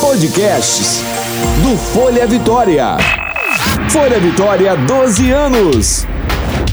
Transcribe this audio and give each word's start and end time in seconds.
Podcasts 0.00 1.00
do 1.62 1.76
Folha 1.76 2.26
Vitória. 2.26 2.96
Folha 3.88 4.18
Vitória, 4.18 4.76
12 4.76 5.30
anos. 5.30 6.06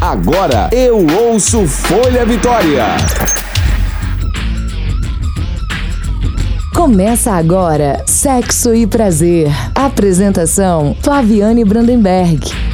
Agora 0.02 0.70
eu 0.72 1.06
ouço 1.06 1.68
Folha 1.68 2.26
Vitória. 2.26 2.86
Começa 6.74 7.34
agora 7.34 8.02
Sexo 8.08 8.74
e 8.74 8.88
Prazer. 8.88 9.52
Apresentação 9.76 10.98
Flaviane 11.04 11.64
Brandenberg. 11.64 12.67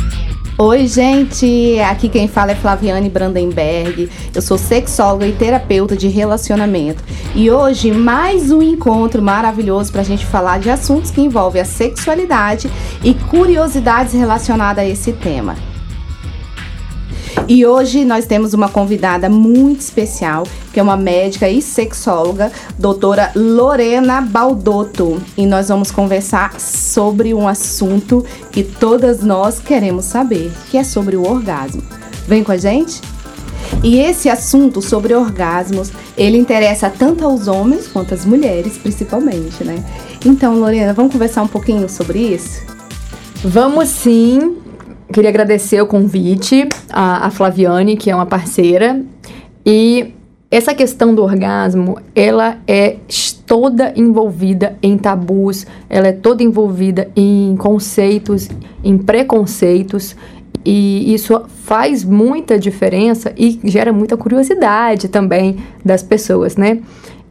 Oi, 0.55 0.85
gente! 0.85 1.79
Aqui 1.79 2.07
quem 2.07 2.27
fala 2.27 2.51
é 2.51 2.55
Flaviane 2.55 3.09
Brandenberg. 3.09 4.07
Eu 4.35 4.39
sou 4.39 4.55
sexóloga 4.55 5.25
e 5.25 5.31
terapeuta 5.31 5.97
de 5.97 6.07
relacionamento. 6.07 7.03
E 7.33 7.49
hoje, 7.49 7.91
mais 7.91 8.51
um 8.51 8.61
encontro 8.61 9.19
maravilhoso 9.19 9.91
para 9.91 10.01
a 10.01 10.05
gente 10.05 10.23
falar 10.23 10.59
de 10.59 10.69
assuntos 10.69 11.09
que 11.09 11.21
envolvem 11.21 11.59
a 11.59 11.65
sexualidade 11.65 12.69
e 13.03 13.15
curiosidades 13.15 14.13
relacionadas 14.13 14.85
a 14.85 14.87
esse 14.87 15.11
tema. 15.13 15.55
E 17.47 17.65
hoje 17.65 18.05
nós 18.05 18.25
temos 18.25 18.53
uma 18.53 18.69
convidada 18.69 19.29
muito 19.29 19.81
especial, 19.81 20.47
que 20.71 20.79
é 20.79 20.83
uma 20.83 20.95
médica 20.95 21.49
e 21.49 21.61
sexóloga, 21.61 22.51
doutora 22.79 23.31
Lorena 23.35 24.21
Baldotto. 24.21 25.21
E 25.37 25.45
nós 25.45 25.67
vamos 25.67 25.91
conversar 25.91 26.59
sobre 26.59 27.33
um 27.33 27.47
assunto 27.47 28.25
que 28.51 28.63
todas 28.63 29.21
nós 29.21 29.59
queremos 29.59 30.05
saber, 30.05 30.51
que 30.71 30.77
é 30.77 30.83
sobre 30.83 31.17
o 31.17 31.27
orgasmo. 31.27 31.83
Vem 32.27 32.43
com 32.43 32.53
a 32.53 32.57
gente? 32.57 33.01
E 33.83 33.99
esse 33.99 34.29
assunto 34.29 34.81
sobre 34.81 35.13
orgasmos, 35.13 35.91
ele 36.17 36.37
interessa 36.37 36.89
tanto 36.89 37.25
aos 37.25 37.49
homens 37.49 37.87
quanto 37.87 38.13
às 38.13 38.23
mulheres, 38.23 38.77
principalmente, 38.77 39.63
né? 39.65 39.83
Então, 40.25 40.55
Lorena, 40.55 40.93
vamos 40.93 41.11
conversar 41.11 41.43
um 41.43 41.47
pouquinho 41.47 41.89
sobre 41.89 42.19
isso? 42.19 42.61
Vamos 43.43 43.89
sim. 43.89 44.62
Queria 45.13 45.29
agradecer 45.29 45.79
o 45.79 45.85
convite 45.85 46.67
à, 46.89 47.29
Flaviane, 47.29 47.95
que 47.95 48.09
é 48.09 48.15
uma 48.15 48.25
parceira. 48.25 48.99
E 49.63 50.11
essa 50.49 50.73
questão 50.73 51.13
do 51.13 51.21
orgasmo, 51.21 51.99
ela 52.15 52.57
é 52.67 52.95
toda 53.45 53.93
envolvida 53.95 54.75
em 54.81 54.97
tabus, 54.97 55.67
ela 55.87 56.07
é 56.07 56.11
toda 56.11 56.41
envolvida 56.41 57.11
em 57.15 57.55
conceitos, 57.57 58.49
em 58.83 58.97
preconceitos, 58.97 60.15
e 60.65 61.13
isso 61.13 61.39
faz 61.63 62.03
muita 62.03 62.57
diferença 62.57 63.31
e 63.37 63.59
gera 63.65 63.93
muita 63.93 64.17
curiosidade 64.17 65.09
também 65.09 65.57
das 65.85 66.01
pessoas, 66.01 66.57
né? 66.57 66.79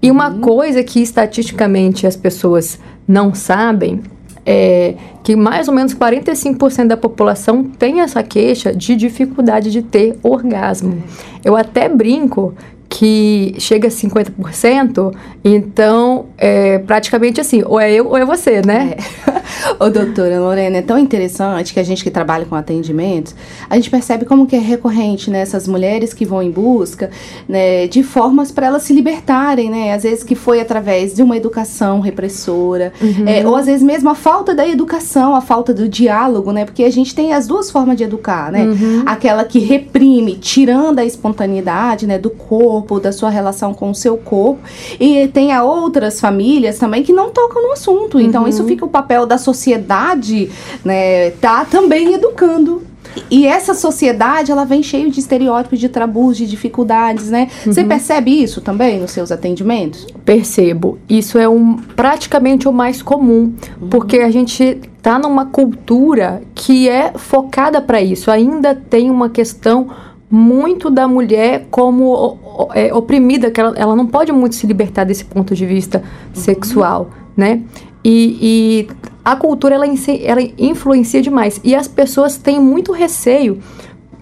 E 0.01 0.09
uma 0.09 0.29
uhum. 0.29 0.41
coisa 0.41 0.85
que 0.85 1.03
estatisticamente 1.03 2.07
as 2.07 2.15
pessoas 2.15 2.79
não 3.09 3.35
sabem 3.35 4.03
é, 4.45 4.95
que 5.23 5.37
mais 5.37 5.69
ou 5.69 5.75
menos 5.75 5.95
45% 5.95 6.89
da 6.89 6.97
população 6.97 7.65
tem 7.65 8.01
essa 8.01 8.23
queixa 8.23 8.75
de 8.75 8.97
dificuldade 8.97 9.71
de 9.71 9.83
ter 9.83 10.19
orgasmo. 10.23 11.03
Eu 11.45 11.57
até 11.57 11.89
brinco 11.89 12.55
que 12.93 13.55
chega 13.59 13.89
a 13.89 13.91
50%, 13.91 15.15
então 15.43 16.27
é 16.37 16.79
praticamente 16.79 17.41
assim, 17.41 17.63
ou 17.65 17.81
é 17.81 17.91
eu 17.91 18.07
ou 18.07 18.19
é 18.19 18.25
você, 18.25 18.61
né? 18.61 18.97
É. 18.99 19.83
Ô, 19.83 19.89
doutora 19.89 20.39
Lorena, 20.39 20.79
é 20.79 20.83
tão 20.83 20.99
interessante 20.99 21.73
que 21.73 21.81
a 21.81 21.83
gente 21.83 22.05
que 22.05 22.11
trabalha 22.11 22.45
com 22.45 22.55
atendimentos, 22.55 23.35
a 23.71 23.77
gente 23.77 23.89
percebe 23.89 24.25
como 24.27 24.47
que 24.47 24.55
é 24.55 24.59
recorrente 24.59 25.31
nessas 25.31 25.67
né, 25.67 25.73
mulheres 25.73 26.13
que 26.13 26.27
vão 26.27 26.43
em 26.43 26.51
busca 26.51 27.11
né, 27.49 27.87
de 27.87 28.03
formas 28.03 28.53
para 28.53 28.67
elas 28.67 28.83
se 28.83 28.93
libertarem, 28.93 29.71
né? 29.71 29.95
Às 29.95 30.03
vezes 30.03 30.23
que 30.23 30.35
foi 30.35 30.61
através 30.61 31.15
de 31.15 31.23
uma 31.23 31.37
educação 31.37 32.01
repressora, 32.01 32.93
uhum. 33.01 33.27
é, 33.27 33.47
ou 33.47 33.57
às 33.57 33.67
vezes 33.67 33.83
mesmo 33.83 34.11
a 34.11 34.15
falta 34.15 34.55
da 34.55 34.69
educação, 34.69 35.35
a 35.35 35.41
falta 35.41 35.73
do 35.73 35.89
diálogo, 35.89 36.53
né? 36.53 36.67
Porque 36.67 36.85
a 36.85 36.91
gente 36.91 37.15
tem 37.15 37.33
as 37.33 37.47
duas 37.47 37.71
formas 37.71 37.97
de 37.97 38.05
educar, 38.05 38.53
né? 38.53 38.65
Uhum. 38.65 39.03
Aquela 39.07 39.45
que 39.45 39.59
reprime, 39.59 40.37
tirando 40.37 40.99
a 40.99 41.05
espontaneidade, 41.05 42.07
né, 42.07 42.19
do 42.19 42.31
corpo, 42.31 42.82
corpo, 42.83 43.01
da 43.01 43.13
sua 43.13 43.31
relação 43.31 43.73
com 43.73 43.91
o 43.91 43.95
seu 43.95 44.17
corpo. 44.17 44.61
E 44.99 45.29
tem 45.29 45.57
outras 45.59 46.21
famílias 46.21 46.79
também 46.79 47.03
que 47.03 47.13
não 47.13 47.31
tocam 47.31 47.63
no 47.63 47.73
assunto. 47.73 48.21
Então, 48.21 48.47
isso 48.47 48.63
uhum. 48.63 48.69
fica 48.69 48.85
o 48.85 48.89
papel 48.89 49.27
da 49.27 49.39
sociedade, 49.39 50.51
né? 50.85 51.31
Tá 51.33 51.65
também 51.65 52.15
educando 52.15 52.83
e 53.31 53.47
essa 53.47 53.75
sociedade, 53.75 54.51
ela 54.51 54.65
vem 54.65 54.83
cheio 54.83 55.11
de 55.11 55.21
estereótipos, 55.21 55.79
de 55.79 55.89
tabus, 55.89 56.37
de 56.37 56.47
dificuldades, 56.47 57.31
né? 57.31 57.49
Uhum. 57.67 57.73
Você 57.73 57.85
percebe 57.85 58.43
isso 58.43 58.61
também 58.61 59.01
nos 59.01 59.11
seus 59.11 59.31
atendimentos? 59.31 60.07
Percebo. 60.25 60.99
Isso 61.09 61.39
é 61.39 61.49
um, 61.49 61.77
praticamente 61.77 62.69
o 62.69 62.73
mais 62.73 63.03
comum, 63.03 63.53
uhum. 63.81 63.89
porque 63.89 64.19
a 64.19 64.31
gente 64.31 64.81
tá 65.01 65.19
numa 65.19 65.47
cultura 65.47 66.43
que 66.55 66.89
é 66.89 67.13
focada 67.17 67.81
para 67.81 68.01
isso. 68.01 68.31
Ainda 68.31 68.75
tem 68.75 69.11
uma 69.11 69.29
questão 69.29 69.89
muito 70.31 70.89
da 70.89 71.07
mulher 71.07 71.67
como 71.71 72.39
é, 72.75 72.93
oprimida, 72.93 73.51
que 73.51 73.61
ela, 73.61 73.75
ela, 73.77 73.97
não 73.97 74.07
pode 74.07 74.33
muito 74.33 74.55
se 74.55 74.67
libertar 74.67 75.05
desse 75.05 75.25
ponto 75.25 75.55
de 75.55 75.67
vista 75.67 76.03
sexual, 76.33 77.11
né? 77.37 77.63
E, 78.05 78.39
e, 78.41 78.89
a 79.25 79.37
cultura, 79.37 79.75
ela, 79.77 79.87
ela 79.87 80.41
influencia 80.59 81.23
demais. 81.23 81.61
E 81.63 81.75
as 81.75 81.87
pessoas 81.87 82.37
têm 82.37 82.61
muito 82.61 82.93
receio, 82.93 83.59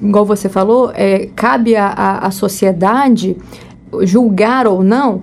igual 0.00 0.24
você 0.24 0.48
falou, 0.48 0.92
é, 0.94 1.30
cabe 1.34 1.74
à 1.76 2.30
sociedade 2.30 3.36
julgar 4.02 4.66
ou 4.66 4.82
não, 4.82 5.22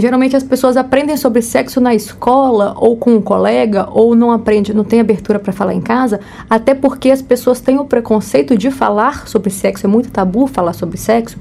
geralmente 0.00 0.36
as 0.36 0.42
pessoas 0.42 0.76
aprendem 0.76 1.16
sobre 1.16 1.42
sexo 1.42 1.80
na 1.80 1.94
escola 1.94 2.74
ou 2.76 2.96
com 2.96 3.14
um 3.14 3.22
colega 3.22 3.88
ou 3.90 4.14
não 4.14 4.30
aprende, 4.30 4.74
não 4.74 4.84
tem 4.84 5.00
abertura 5.00 5.38
para 5.38 5.52
falar 5.52 5.74
em 5.74 5.80
casa, 5.80 6.20
até 6.48 6.74
porque 6.74 7.10
as 7.10 7.22
pessoas 7.22 7.60
têm 7.60 7.78
o 7.78 7.84
preconceito 7.84 8.56
de 8.56 8.70
falar 8.70 9.26
sobre 9.26 9.50
sexo, 9.50 9.86
é 9.86 9.88
muito 9.88 10.10
tabu 10.10 10.46
falar 10.46 10.72
sobre 10.72 10.96
sexo, 10.96 11.38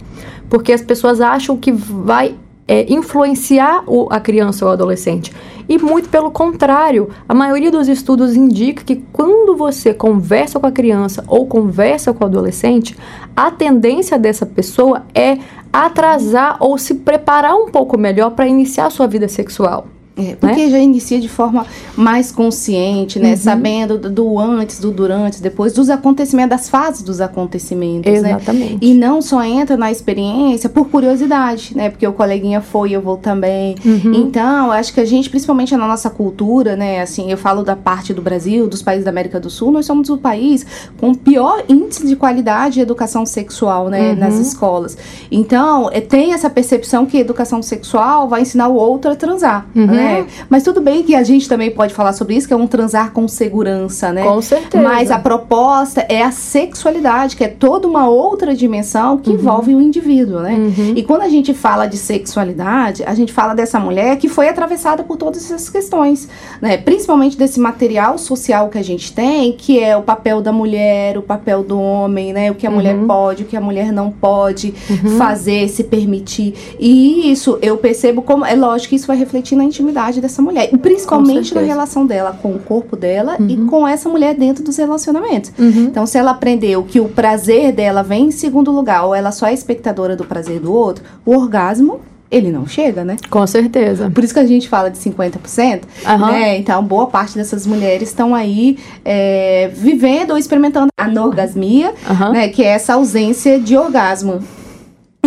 porque 0.50 0.72
as 0.72 0.82
pessoas 0.82 1.22
acham 1.22 1.58
que 1.58 1.72
vai 1.72 2.36
é, 2.68 2.92
influenciar 2.92 3.84
o, 3.88 4.08
a 4.12 4.20
criança 4.20 4.66
ou 4.66 4.72
o 4.72 4.74
adolescente. 4.74 5.32
E 5.70 5.78
muito 5.78 6.08
pelo 6.10 6.32
contrário, 6.32 7.10
a 7.28 7.34
maioria 7.34 7.70
dos 7.70 7.88
estudos 7.88 8.36
indica 8.36 8.84
que 8.84 9.04
quando 9.12 9.56
você 9.56 9.94
conversa 9.94 10.60
com 10.60 10.68
a 10.68 10.72
criança 10.72 11.24
ou 11.28 11.46
conversa 11.46 12.14
com 12.14 12.24
o 12.24 12.28
adolescente, 12.28 12.96
a 13.36 13.52
tendência 13.52 14.18
dessa 14.18 14.46
pessoa 14.46 15.04
é 15.14 15.38
atrasar 15.72 16.58
ou 16.60 16.78
se 16.78 16.96
preparar 16.96 17.56
um 17.56 17.70
pouco 17.70 17.98
melhor 17.98 18.32
para 18.32 18.48
iniciar 18.48 18.90
sua 18.90 19.08
vida 19.08 19.28
sexual. 19.28 19.88
É, 20.18 20.36
porque 20.36 20.66
né? 20.66 20.70
já 20.70 20.80
inicia 20.80 21.20
de 21.20 21.30
forma 21.30 21.66
mais 21.96 22.32
consciente, 22.32 23.20
né? 23.20 23.32
Uhum. 23.32 23.38
Sabendo 23.38 23.98
do, 23.98 24.40
antes, 24.40 24.80
do 24.80 24.92
durante, 24.92 25.42
depois, 25.42 25.74
dos 25.74 25.90
acontecimentos, 25.90 26.50
das 26.50 26.70
fases 26.70 27.04
dos 27.04 27.22
acontecimentos, 27.22 28.12
né? 28.22 28.32
Exatamente. 28.32 28.74
Né? 28.74 28.80
E 28.82 28.94
não 28.94 29.22
só 29.22 29.44
entra 29.44 29.78
na 29.78 29.92
experiência 29.92 30.70
por 30.70 30.90
curiosidade, 30.90 31.76
né? 31.76 31.90
Porque 31.90 32.08
o 32.08 32.14
coleguinha 32.14 32.62
foi, 32.62 32.92
eu 32.92 33.02
vou 33.02 33.18
também. 33.18 33.76
Uhum. 33.86 34.14
Então, 34.14 34.72
acho 34.72 34.94
que 34.94 35.00
a 35.00 35.06
gente, 35.06 35.30
principalmente 35.30 35.76
na 35.76 35.88
nossa 35.88 36.10
cultura, 36.10 36.76
né? 36.76 37.02
Assim, 37.02 37.32
eu 37.32 37.38
falo 37.38 37.64
da 37.64 37.76
parte 37.76 38.14
do 38.14 38.22
Brasil, 38.22 38.68
dos 38.68 38.82
países 38.82 39.06
da 39.06 39.12
América 39.12 39.40
do 39.40 39.50
Sul, 39.50 39.72
nós 39.72 39.86
somos 39.86 40.10
o 40.10 40.18
país 40.18 40.66
com 41.00 41.12
o 41.12 41.18
pior 41.18 41.64
índice 41.70 42.06
de 42.08 42.16
qualidade 42.16 42.76
de 42.76 42.82
educação 42.82 43.26
sexual, 43.26 43.90
né? 43.90 44.12
Uhum. 44.12 44.16
Nas 44.16 44.36
escolas. 44.36 44.98
Então, 45.32 45.90
é, 45.92 46.02
tem 46.02 46.34
essa 46.34 46.50
percepção 46.50 47.06
que 47.06 47.18
educação 47.18 47.62
sexual 47.62 48.28
vai 48.28 48.42
ensinar 48.42 48.68
o 48.68 48.76
outro 48.76 49.12
a 49.12 49.16
transar, 49.16 49.68
uhum. 49.76 49.88
Né? 50.08 50.20
É, 50.22 50.26
mas 50.50 50.64
tudo 50.64 50.82
bem 50.82 51.04
que 51.04 51.16
a 51.16 51.24
gente 51.24 51.48
também 51.48 51.72
pode 51.72 51.94
falar 51.94 52.14
sobre 52.14 52.36
isso, 52.36 52.48
que 52.48 52.54
é 52.54 52.58
um 52.58 52.68
transar 52.68 53.12
com 53.12 53.28
segurança, 53.28 54.12
né? 54.12 54.24
Com 54.24 54.42
certeza. 54.42 54.84
Mas 54.84 55.12
a 55.12 55.20
proposta 55.20 56.06
é 56.10 56.24
a 56.24 56.32
sexualidade, 56.32 57.36
que 57.36 57.44
é 57.44 57.48
toda 57.48 57.88
uma 57.88 58.08
outra 58.08 58.56
dimensão 58.56 59.18
que 59.18 59.30
uhum. 59.30 59.36
envolve 59.36 59.76
o 59.76 59.82
indivíduo, 59.82 60.40
né? 60.40 60.54
Uhum. 60.54 60.94
E 60.96 61.04
quando 61.04 61.22
a 61.22 61.30
gente 61.30 61.54
fala 61.54 61.86
de 61.86 61.98
sexualidade, 61.98 63.04
a 63.04 63.14
gente 63.14 63.34
fala 63.34 63.54
dessa 63.54 63.80
mulher 63.80 64.18
que 64.18 64.28
foi 64.28 64.48
atravessada 64.48 65.04
por 65.04 65.18
todas 65.18 65.44
essas 65.46 65.70
questões, 65.70 66.28
né? 66.62 66.78
Principalmente 66.78 67.38
desse 67.38 67.60
material 67.60 68.18
social 68.18 68.70
que 68.70 68.78
a 68.78 68.84
gente 68.84 69.12
tem, 69.12 69.54
que 69.54 69.80
é 69.80 69.96
o 69.96 70.02
papel 70.02 70.42
da 70.42 70.52
mulher, 70.52 71.18
o 71.18 71.22
papel 71.22 71.64
do 71.64 71.80
homem, 71.80 72.34
né? 72.34 72.52
O 72.52 72.56
que 72.56 72.66
a 72.66 72.70
uhum. 72.70 72.76
mulher 72.76 72.98
pode, 73.06 73.44
o 73.44 73.46
que 73.46 73.58
a 73.58 73.62
mulher 73.62 73.92
não 73.92 74.12
pode 74.12 74.74
uhum. 74.90 75.18
fazer, 75.18 75.68
se 75.70 75.84
permitir. 75.84 76.54
E 76.80 77.32
isso 77.32 77.58
eu 77.62 77.78
percebo 77.78 78.22
como, 78.22 78.46
é 78.46 78.56
lógico 78.56 78.90
que 78.90 78.96
isso 78.96 79.08
vai 79.08 79.18
refletir 79.18 79.56
na 79.56 79.64
intimidade 79.64 79.97
dessa 80.22 80.42
mulher. 80.42 80.70
E 80.72 80.78
principalmente 80.78 81.54
na 81.54 81.62
relação 81.62 82.06
dela 82.06 82.38
com 82.42 82.52
o 82.52 82.60
corpo 82.60 82.96
dela 82.96 83.38
uhum. 83.40 83.50
e 83.50 83.58
com 83.66 83.88
essa 83.88 84.08
mulher 84.08 84.36
dentro 84.36 84.64
dos 84.64 84.78
relacionamentos. 84.78 85.52
Uhum. 85.58 85.86
Então, 85.86 86.06
se 86.06 86.18
ela 86.18 86.32
aprendeu 86.32 86.84
que 86.84 87.00
o 87.00 87.10
prazer 87.10 87.72
dela 87.74 88.04
vem 88.04 88.28
em 88.28 88.32
segundo 88.32 88.72
lugar, 88.72 89.06
ou 89.06 89.16
ela 89.16 89.32
só 89.32 89.48
é 89.48 89.54
espectadora 89.54 90.16
do 90.16 90.26
prazer 90.26 90.60
do 90.60 90.74
outro, 90.74 91.04
o 91.26 91.32
orgasmo 91.32 92.00
ele 92.30 92.52
não 92.52 92.68
chega, 92.68 93.06
né? 93.06 93.16
Com 93.30 93.48
certeza. 93.48 94.12
Por 94.14 94.24
isso 94.24 94.34
que 94.34 94.40
a 94.40 94.46
gente 94.46 94.68
fala 94.68 94.90
de 94.90 94.98
50%, 94.98 95.84
uhum. 96.06 96.18
né? 96.28 96.58
Então, 96.58 96.84
boa 96.84 97.08
parte 97.08 97.36
dessas 97.36 97.66
mulheres 97.66 98.10
estão 98.10 98.36
aí 98.36 98.78
é, 99.06 99.72
vivendo 99.74 100.32
ou 100.32 100.38
experimentando 100.38 100.90
a 101.00 101.06
anorgasmia, 101.06 101.94
uhum. 102.10 102.34
né? 102.34 102.50
Que 102.50 102.64
é 102.64 102.68
essa 102.68 102.96
ausência 102.96 103.60
de 103.60 103.78
orgasmo. 103.78 104.42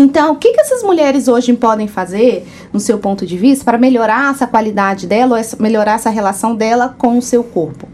Então, 0.00 0.32
o 0.32 0.36
que, 0.36 0.52
que 0.52 0.60
essas 0.62 0.82
mulheres 0.82 1.28
hoje 1.28 1.52
podem 1.52 1.86
fazer, 1.86 2.46
no 2.72 2.80
seu 2.80 2.98
ponto 2.98 3.26
de 3.26 3.36
vista, 3.36 3.66
para 3.66 3.76
melhorar 3.76 4.30
essa 4.30 4.46
qualidade 4.46 5.06
dela, 5.06 5.38
ou 5.38 5.62
melhorar 5.62 5.92
essa 5.92 6.08
relação 6.08 6.54
dela 6.54 6.94
com 6.96 7.18
o 7.18 7.22
seu 7.22 7.44
corpo? 7.44 7.86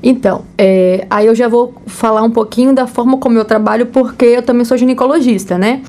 Então, 0.00 0.44
é, 0.56 1.06
aí 1.10 1.26
eu 1.26 1.34
já 1.34 1.48
vou 1.48 1.74
falar 1.86 2.22
um 2.22 2.30
pouquinho 2.30 2.72
da 2.72 2.86
forma 2.86 3.18
como 3.18 3.36
eu 3.36 3.44
trabalho, 3.44 3.86
porque 3.86 4.24
eu 4.26 4.42
também 4.42 4.64
sou 4.64 4.76
ginecologista, 4.76 5.58
né? 5.58 5.82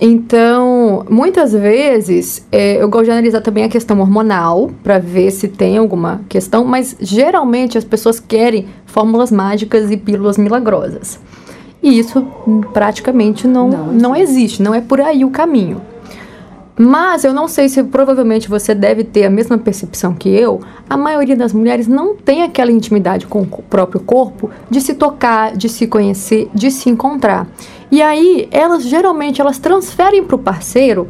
Então, 0.00 1.04
muitas 1.08 1.52
vezes 1.52 2.44
é, 2.50 2.82
eu 2.82 2.88
gosto 2.88 3.04
de 3.04 3.10
analisar 3.12 3.42
também 3.42 3.62
a 3.62 3.68
questão 3.68 4.00
hormonal 4.00 4.70
para 4.82 4.98
ver 4.98 5.30
se 5.30 5.48
tem 5.48 5.76
alguma 5.76 6.22
questão, 6.30 6.64
mas 6.64 6.96
geralmente 6.98 7.76
as 7.76 7.84
pessoas 7.84 8.18
querem 8.18 8.66
fórmulas 8.86 9.30
mágicas 9.30 9.90
e 9.90 9.96
pílulas 9.98 10.38
milagrosas. 10.38 11.20
E 11.84 11.98
isso 11.98 12.26
praticamente 12.72 13.46
não, 13.46 13.68
não, 13.68 13.86
não 13.92 14.16
existe, 14.16 14.62
não 14.62 14.74
é 14.74 14.80
por 14.80 15.02
aí 15.02 15.22
o 15.22 15.28
caminho. 15.28 15.82
Mas 16.78 17.24
eu 17.24 17.34
não 17.34 17.46
sei 17.46 17.68
se 17.68 17.84
provavelmente 17.84 18.48
você 18.48 18.74
deve 18.74 19.04
ter 19.04 19.26
a 19.26 19.30
mesma 19.30 19.58
percepção 19.58 20.14
que 20.14 20.30
eu. 20.30 20.62
A 20.88 20.96
maioria 20.96 21.36
das 21.36 21.52
mulheres 21.52 21.86
não 21.86 22.16
tem 22.16 22.42
aquela 22.42 22.72
intimidade 22.72 23.26
com 23.26 23.42
o 23.42 23.46
próprio 23.46 24.00
corpo 24.00 24.50
de 24.70 24.80
se 24.80 24.94
tocar, 24.94 25.54
de 25.54 25.68
se 25.68 25.86
conhecer, 25.86 26.48
de 26.54 26.70
se 26.70 26.88
encontrar. 26.88 27.46
E 27.90 28.00
aí 28.00 28.48
elas 28.50 28.82
geralmente 28.82 29.42
elas 29.42 29.58
transferem 29.58 30.24
para 30.24 30.36
o 30.36 30.38
parceiro 30.38 31.08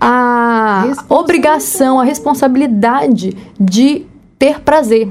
a 0.00 0.92
obrigação, 1.10 2.00
a 2.00 2.04
responsabilidade 2.04 3.36
de 3.60 4.06
ter 4.38 4.60
prazer. 4.60 5.08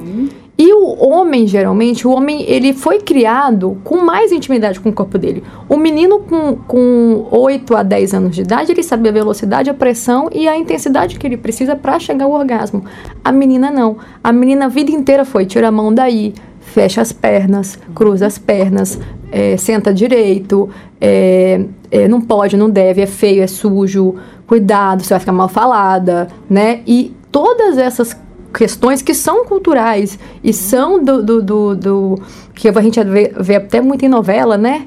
Uhum. 0.00 0.28
E 0.62 0.74
o 0.74 1.08
homem, 1.08 1.46
geralmente, 1.46 2.06
o 2.06 2.10
homem, 2.10 2.42
ele 2.42 2.74
foi 2.74 2.98
criado 2.98 3.78
com 3.82 3.96
mais 4.04 4.30
intimidade 4.30 4.78
com 4.78 4.90
o 4.90 4.92
corpo 4.92 5.16
dele. 5.16 5.42
O 5.66 5.78
menino 5.78 6.18
com, 6.18 6.54
com 6.54 7.26
8 7.30 7.76
a 7.78 7.82
10 7.82 8.12
anos 8.12 8.36
de 8.36 8.42
idade, 8.42 8.70
ele 8.70 8.82
sabe 8.82 9.08
a 9.08 9.12
velocidade, 9.12 9.70
a 9.70 9.74
pressão 9.74 10.28
e 10.30 10.46
a 10.46 10.54
intensidade 10.58 11.18
que 11.18 11.26
ele 11.26 11.38
precisa 11.38 11.74
para 11.74 11.98
chegar 11.98 12.26
ao 12.26 12.32
orgasmo. 12.32 12.84
A 13.24 13.32
menina 13.32 13.70
não. 13.70 13.96
A 14.22 14.30
menina 14.34 14.66
a 14.66 14.68
vida 14.68 14.90
inteira 14.90 15.24
foi, 15.24 15.46
tira 15.46 15.68
a 15.68 15.72
mão 15.72 15.94
daí, 15.94 16.34
fecha 16.60 17.00
as 17.00 17.10
pernas, 17.10 17.78
cruza 17.94 18.26
as 18.26 18.36
pernas, 18.36 19.00
é, 19.32 19.56
senta 19.56 19.94
direito, 19.94 20.68
é, 21.00 21.64
é, 21.90 22.06
não 22.06 22.20
pode, 22.20 22.58
não 22.58 22.68
deve, 22.68 23.00
é 23.00 23.06
feio, 23.06 23.42
é 23.42 23.46
sujo, 23.46 24.16
cuidado, 24.46 25.02
você 25.02 25.14
vai 25.14 25.20
ficar 25.20 25.32
mal 25.32 25.48
falada, 25.48 26.28
né? 26.50 26.80
E 26.86 27.16
todas 27.32 27.78
essas 27.78 28.14
questões 28.52 29.02
que 29.02 29.14
são 29.14 29.44
culturais 29.44 30.18
e 30.42 30.52
são 30.52 31.02
do, 31.02 31.22
do, 31.22 31.42
do, 31.42 31.76
do 31.76 32.22
que 32.54 32.68
a 32.68 32.82
gente 32.82 33.02
vê, 33.04 33.32
vê, 33.38 33.56
até 33.56 33.80
muito 33.80 34.04
em 34.04 34.08
novela, 34.08 34.58
né? 34.58 34.86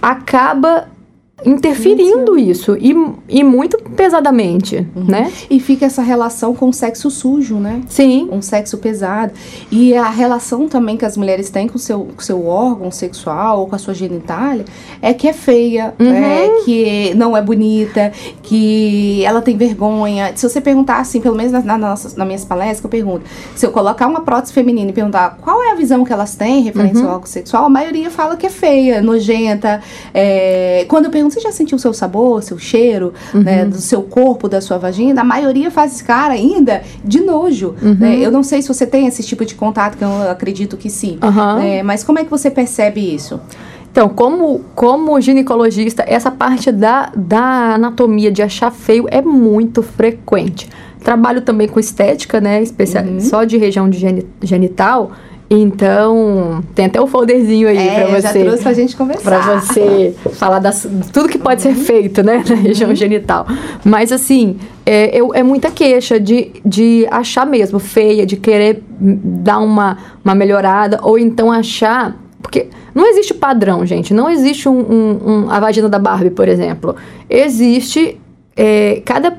Acaba 0.00 0.88
interferindo 1.44 2.38
isso, 2.38 2.76
e, 2.78 2.94
e 3.28 3.42
muito 3.42 3.78
pesadamente, 3.96 4.86
uhum. 4.94 5.04
né? 5.04 5.32
E 5.48 5.58
fica 5.58 5.86
essa 5.86 6.02
relação 6.02 6.54
com 6.54 6.68
o 6.68 6.72
sexo 6.72 7.10
sujo, 7.10 7.56
né? 7.56 7.80
Sim. 7.88 8.28
Um 8.30 8.42
sexo 8.42 8.78
pesado. 8.78 9.32
E 9.70 9.94
a 9.94 10.08
relação 10.08 10.68
também 10.68 10.96
que 10.96 11.04
as 11.04 11.16
mulheres 11.16 11.50
têm 11.50 11.68
com 11.68 11.76
o 11.76 11.78
seu, 11.78 12.08
com 12.16 12.20
seu 12.20 12.46
órgão 12.46 12.90
sexual 12.90 13.60
ou 13.60 13.66
com 13.66 13.74
a 13.74 13.78
sua 13.78 13.94
genitália 13.94 14.64
é 15.00 15.14
que 15.14 15.28
é 15.28 15.32
feia, 15.32 15.94
uhum. 15.98 16.10
né? 16.10 16.48
que 16.64 17.14
não 17.14 17.36
é 17.36 17.42
bonita, 17.42 18.12
que 18.42 19.24
ela 19.24 19.40
tem 19.40 19.56
vergonha. 19.56 20.32
Se 20.34 20.48
você 20.48 20.60
perguntar 20.60 20.98
assim, 20.98 21.20
pelo 21.20 21.36
menos 21.36 21.52
nas, 21.52 21.64
nas, 21.64 21.80
nossas, 21.80 22.16
nas 22.16 22.26
minhas 22.26 22.44
palestras, 22.44 22.84
eu 22.84 22.90
pergunto, 22.90 23.24
se 23.54 23.66
eu 23.66 23.70
colocar 23.70 24.06
uma 24.06 24.20
prótese 24.22 24.52
feminina 24.52 24.90
e 24.90 24.92
perguntar 24.92 25.38
qual 25.40 25.62
é 25.62 25.72
a 25.72 25.74
visão 25.74 26.04
que 26.04 26.12
elas 26.12 26.34
têm 26.34 26.62
referente 26.62 26.98
uhum. 26.98 27.06
ao 27.06 27.14
órgão 27.14 27.26
sexual, 27.26 27.64
a 27.64 27.70
maioria 27.70 28.10
fala 28.10 28.36
que 28.36 28.46
é 28.46 28.50
feia, 28.50 29.00
nojenta. 29.00 29.80
É... 30.12 30.84
Quando 30.88 31.06
eu 31.06 31.10
pergunto 31.10 31.29
você 31.30 31.40
já 31.40 31.52
sentiu 31.52 31.76
o 31.76 31.78
seu 31.78 31.92
sabor, 31.92 32.42
seu 32.42 32.58
cheiro, 32.58 33.12
uhum. 33.34 33.42
né, 33.42 33.64
do 33.64 33.76
seu 33.76 34.02
corpo, 34.02 34.48
da 34.48 34.60
sua 34.60 34.78
vagina? 34.78 35.20
A 35.20 35.24
maioria 35.24 35.70
faz 35.70 35.94
esse 35.94 36.04
cara 36.04 36.34
ainda 36.34 36.82
de 37.04 37.20
nojo. 37.20 37.74
Uhum. 37.82 37.94
Né? 37.94 38.18
Eu 38.18 38.30
não 38.30 38.42
sei 38.42 38.62
se 38.62 38.68
você 38.68 38.86
tem 38.86 39.06
esse 39.06 39.22
tipo 39.22 39.44
de 39.44 39.54
contato, 39.54 39.96
que 39.96 40.04
eu 40.04 40.30
acredito 40.30 40.76
que 40.76 40.90
sim. 40.90 41.18
Uhum. 41.22 41.56
Né? 41.56 41.82
Mas 41.82 42.04
como 42.04 42.18
é 42.18 42.24
que 42.24 42.30
você 42.30 42.50
percebe 42.50 43.00
isso? 43.00 43.40
Então, 43.90 44.08
como, 44.08 44.60
como 44.74 45.20
ginecologista, 45.20 46.04
essa 46.06 46.30
parte 46.30 46.70
da, 46.70 47.10
da 47.16 47.74
anatomia 47.74 48.30
de 48.30 48.40
achar 48.40 48.70
feio 48.70 49.06
é 49.10 49.20
muito 49.20 49.82
frequente. 49.82 50.68
Trabalho 51.02 51.40
também 51.40 51.66
com 51.66 51.80
estética, 51.80 52.40
né? 52.40 52.62
Especial, 52.62 53.04
uhum. 53.04 53.20
Só 53.20 53.42
de 53.44 53.56
região 53.56 53.88
de 53.88 54.24
genital. 54.42 55.12
Então, 55.52 56.62
tem 56.76 56.86
até 56.86 57.00
o 57.00 57.04
um 57.04 57.06
folderzinho 57.08 57.66
aí 57.66 57.76
é, 57.76 57.94
para 57.94 58.20
você. 58.20 58.38
Já 58.38 58.44
trouxe 58.44 58.62
pra 58.62 58.72
gente 58.72 58.96
conversar. 58.96 59.42
Pra 59.42 59.60
você 59.60 60.14
falar 60.34 60.60
das 60.60 60.86
tudo 61.12 61.28
que 61.28 61.38
pode 61.38 61.66
uhum. 61.66 61.74
ser 61.74 61.82
feito, 61.82 62.22
né, 62.22 62.44
na 62.48 62.54
região 62.54 62.90
uhum. 62.90 62.94
genital. 62.94 63.48
Mas 63.84 64.12
assim, 64.12 64.58
é, 64.86 65.10
eu, 65.18 65.34
é 65.34 65.42
muita 65.42 65.68
queixa 65.68 66.20
de, 66.20 66.52
de 66.64 67.04
achar 67.10 67.44
mesmo 67.44 67.80
feia, 67.80 68.24
de 68.24 68.36
querer 68.36 68.80
dar 69.00 69.58
uma, 69.58 69.98
uma 70.24 70.36
melhorada, 70.36 71.00
ou 71.02 71.18
então 71.18 71.50
achar. 71.50 72.16
Porque 72.40 72.68
não 72.94 73.08
existe 73.08 73.34
padrão, 73.34 73.84
gente. 73.84 74.14
Não 74.14 74.30
existe 74.30 74.68
um, 74.68 74.78
um, 74.78 75.18
um 75.26 75.50
a 75.50 75.58
vagina 75.58 75.88
da 75.88 75.98
Barbie, 75.98 76.30
por 76.30 76.48
exemplo. 76.48 76.94
Existe 77.28 78.20
é, 78.62 79.00
cada, 79.06 79.34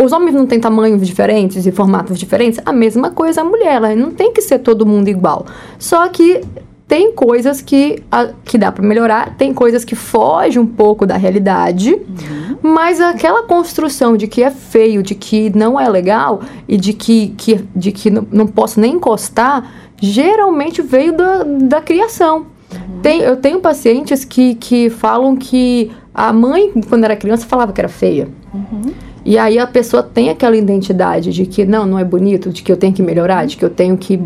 os 0.00 0.12
homens 0.12 0.32
não 0.32 0.46
têm 0.46 0.60
tamanhos 0.60 1.04
diferentes 1.04 1.66
e 1.66 1.72
formatos 1.72 2.16
diferentes, 2.16 2.60
a 2.64 2.72
mesma 2.72 3.10
coisa 3.10 3.40
a 3.40 3.44
mulher, 3.44 3.74
ela 3.74 3.96
não 3.96 4.12
tem 4.12 4.32
que 4.32 4.40
ser 4.40 4.60
todo 4.60 4.86
mundo 4.86 5.08
igual. 5.08 5.44
Só 5.76 6.06
que 6.08 6.40
tem 6.86 7.10
coisas 7.10 7.60
que, 7.60 8.00
a, 8.12 8.28
que 8.44 8.56
dá 8.56 8.70
para 8.70 8.86
melhorar, 8.86 9.34
tem 9.36 9.52
coisas 9.52 9.84
que 9.84 9.96
fogem 9.96 10.62
um 10.62 10.66
pouco 10.66 11.04
da 11.04 11.16
realidade, 11.16 11.94
uhum. 11.94 12.58
mas 12.62 13.00
aquela 13.00 13.42
construção 13.42 14.16
de 14.16 14.28
que 14.28 14.40
é 14.40 14.52
feio, 14.52 15.02
de 15.02 15.16
que 15.16 15.50
não 15.50 15.78
é 15.78 15.88
legal 15.88 16.40
e 16.68 16.76
de 16.76 16.92
que, 16.92 17.34
que, 17.36 17.64
de 17.74 17.90
que 17.90 18.08
não, 18.08 18.24
não 18.30 18.46
posso 18.46 18.78
nem 18.78 18.94
encostar, 18.94 19.68
geralmente 20.00 20.80
veio 20.80 21.16
da, 21.16 21.42
da 21.42 21.80
criação. 21.80 22.46
Uhum. 22.72 23.00
Tem, 23.02 23.20
eu 23.20 23.36
tenho 23.36 23.58
pacientes 23.58 24.24
que, 24.24 24.54
que 24.54 24.90
falam 24.90 25.34
que 25.34 25.90
a 26.14 26.32
mãe, 26.32 26.72
quando 26.88 27.04
era 27.04 27.16
criança, 27.16 27.46
falava 27.46 27.72
que 27.72 27.80
era 27.80 27.88
feia. 27.88 28.28
Uhum. 28.52 28.92
E 29.24 29.36
aí 29.38 29.58
a 29.58 29.66
pessoa 29.66 30.02
tem 30.02 30.30
aquela 30.30 30.56
identidade 30.56 31.32
de 31.32 31.46
que 31.46 31.64
não, 31.64 31.86
não 31.86 31.98
é 31.98 32.04
bonito, 32.04 32.50
de 32.50 32.62
que 32.62 32.72
eu 32.72 32.76
tenho 32.76 32.92
que 32.92 33.02
melhorar, 33.02 33.46
de 33.46 33.56
que 33.56 33.64
eu 33.64 33.70
tenho 33.70 33.96
que 33.96 34.20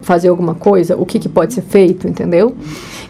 fazer 0.00 0.28
alguma 0.28 0.54
coisa, 0.54 0.96
o 0.96 1.04
que, 1.04 1.18
que 1.18 1.28
pode 1.28 1.52
ser 1.52 1.62
feito, 1.62 2.06
entendeu? 2.06 2.54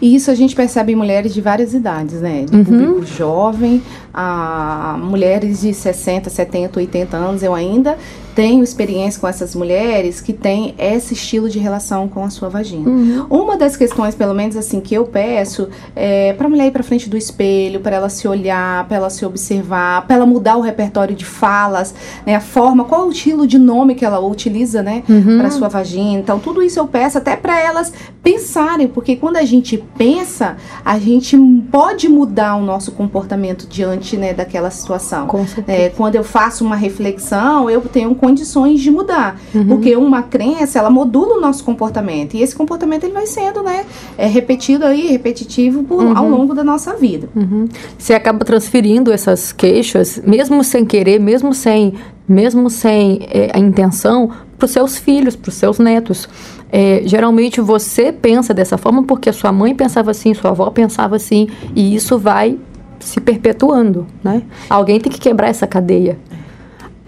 E 0.01 0.15
isso 0.15 0.31
a 0.31 0.35
gente 0.35 0.55
percebe 0.55 0.91
em 0.91 0.95
mulheres 0.95 1.33
de 1.33 1.39
várias 1.39 1.73
idades, 1.73 2.19
né? 2.19 2.45
De 2.45 2.57
uhum. 2.57 2.63
público 2.63 3.05
jovem, 3.05 3.81
a 4.13 4.97
mulheres 4.99 5.61
de 5.61 5.73
60, 5.73 6.29
70, 6.29 6.79
80 6.79 7.17
anos. 7.17 7.43
Eu 7.43 7.53
ainda 7.53 7.97
tenho 8.39 8.63
experiência 8.63 9.19
com 9.19 9.27
essas 9.27 9.53
mulheres 9.53 10.21
que 10.21 10.31
têm 10.31 10.73
esse 10.77 11.13
estilo 11.13 11.49
de 11.49 11.59
relação 11.59 12.07
com 12.07 12.23
a 12.23 12.29
sua 12.29 12.47
vagina. 12.47 12.89
Uhum. 12.89 13.25
Uma 13.29 13.57
das 13.57 13.75
questões, 13.75 14.15
pelo 14.15 14.33
menos 14.33 14.55
assim, 14.55 14.79
que 14.79 14.95
eu 14.95 15.05
peço 15.05 15.67
é 15.93 16.31
para 16.33 16.47
a 16.47 16.49
mulher 16.49 16.67
ir 16.67 16.71
para 16.71 16.81
frente 16.81 17.09
do 17.09 17.17
espelho, 17.17 17.81
para 17.81 17.97
ela 17.97 18.07
se 18.07 18.27
olhar, 18.29 18.87
para 18.87 18.95
ela 18.95 19.09
se 19.09 19.25
observar, 19.25 20.07
para 20.07 20.15
ela 20.15 20.25
mudar 20.25 20.55
o 20.55 20.61
repertório 20.61 21.13
de 21.13 21.25
falas, 21.25 21.93
né, 22.25 22.35
a 22.35 22.39
forma, 22.39 22.85
qual 22.85 23.07
o 23.07 23.11
estilo 23.11 23.45
de 23.45 23.57
nome 23.57 23.93
que 23.93 24.05
ela 24.05 24.19
utiliza, 24.21 24.81
né, 24.81 25.03
uhum. 25.09 25.37
para 25.37 25.51
sua 25.51 25.67
vagina. 25.67 26.19
Então, 26.19 26.39
tudo 26.39 26.63
isso 26.63 26.79
eu 26.79 26.87
peço 26.87 27.17
até 27.17 27.35
para 27.35 27.59
elas 27.59 27.91
pensarem, 28.23 28.87
porque 28.87 29.17
quando 29.17 29.35
a 29.35 29.43
gente 29.43 29.83
pensa, 29.97 30.55
a 30.85 30.97
gente 30.97 31.37
pode 31.69 32.07
mudar 32.07 32.55
o 32.55 32.61
nosso 32.61 32.93
comportamento 32.93 33.67
diante, 33.67 34.08
né, 34.17 34.33
daquela 34.33 34.69
situação. 34.69 35.27
Com 35.27 35.45
é, 35.67 35.89
quando 35.89 36.15
eu 36.15 36.23
faço 36.23 36.63
uma 36.63 36.75
reflexão, 36.75 37.69
eu 37.69 37.81
tenho 37.81 38.13
condições 38.15 38.79
de 38.79 38.91
mudar. 38.91 39.39
Uhum. 39.53 39.67
Porque 39.67 39.95
uma 39.95 40.23
crença, 40.23 40.79
ela 40.79 40.89
modula 40.89 41.37
o 41.37 41.41
nosso 41.41 41.63
comportamento. 41.63 42.35
E 42.35 42.41
esse 42.41 42.55
comportamento 42.55 43.03
ele 43.03 43.13
vai 43.13 43.25
sendo, 43.25 43.61
né, 43.61 43.85
é 44.17 44.27
repetido 44.27 44.85
aí, 44.85 45.07
repetitivo 45.07 45.83
por, 45.83 46.03
uhum. 46.03 46.17
ao 46.17 46.29
longo 46.29 46.53
da 46.53 46.63
nossa 46.63 46.95
vida. 46.95 47.29
Uhum. 47.35 47.67
Você 47.97 48.13
acaba 48.13 48.45
transferindo 48.45 49.11
essas 49.11 49.51
queixas, 49.51 50.21
mesmo 50.25 50.63
sem 50.63 50.85
querer, 50.85 51.19
mesmo 51.19 51.53
sem, 51.53 51.93
mesmo 52.27 52.69
sem 52.69 53.27
é, 53.29 53.51
a 53.53 53.59
intenção, 53.59 54.29
para 54.57 54.65
os 54.65 54.71
seus 54.71 54.97
filhos, 54.97 55.35
para 55.35 55.49
os 55.49 55.55
seus 55.55 55.79
netos. 55.79 56.27
É, 56.71 57.01
geralmente 57.05 57.59
você 57.61 58.11
pensa 58.11 58.53
dessa 58.53 58.77
forma 58.77 59.03
porque 59.03 59.29
a 59.29 59.33
sua 59.33 59.51
mãe 59.51 59.73
pensava 59.73 60.11
assim, 60.11 60.33
sua 60.33 60.51
avó 60.51 60.69
pensava 60.69 61.15
assim, 61.15 61.47
e 61.75 61.95
isso 61.95 62.19
vai 62.19 62.59
se 62.99 63.19
perpetuando, 63.19 64.05
né? 64.23 64.43
Alguém 64.69 64.99
tem 64.99 65.11
que 65.11 65.19
quebrar 65.19 65.49
essa 65.49 65.67
cadeia. 65.67 66.17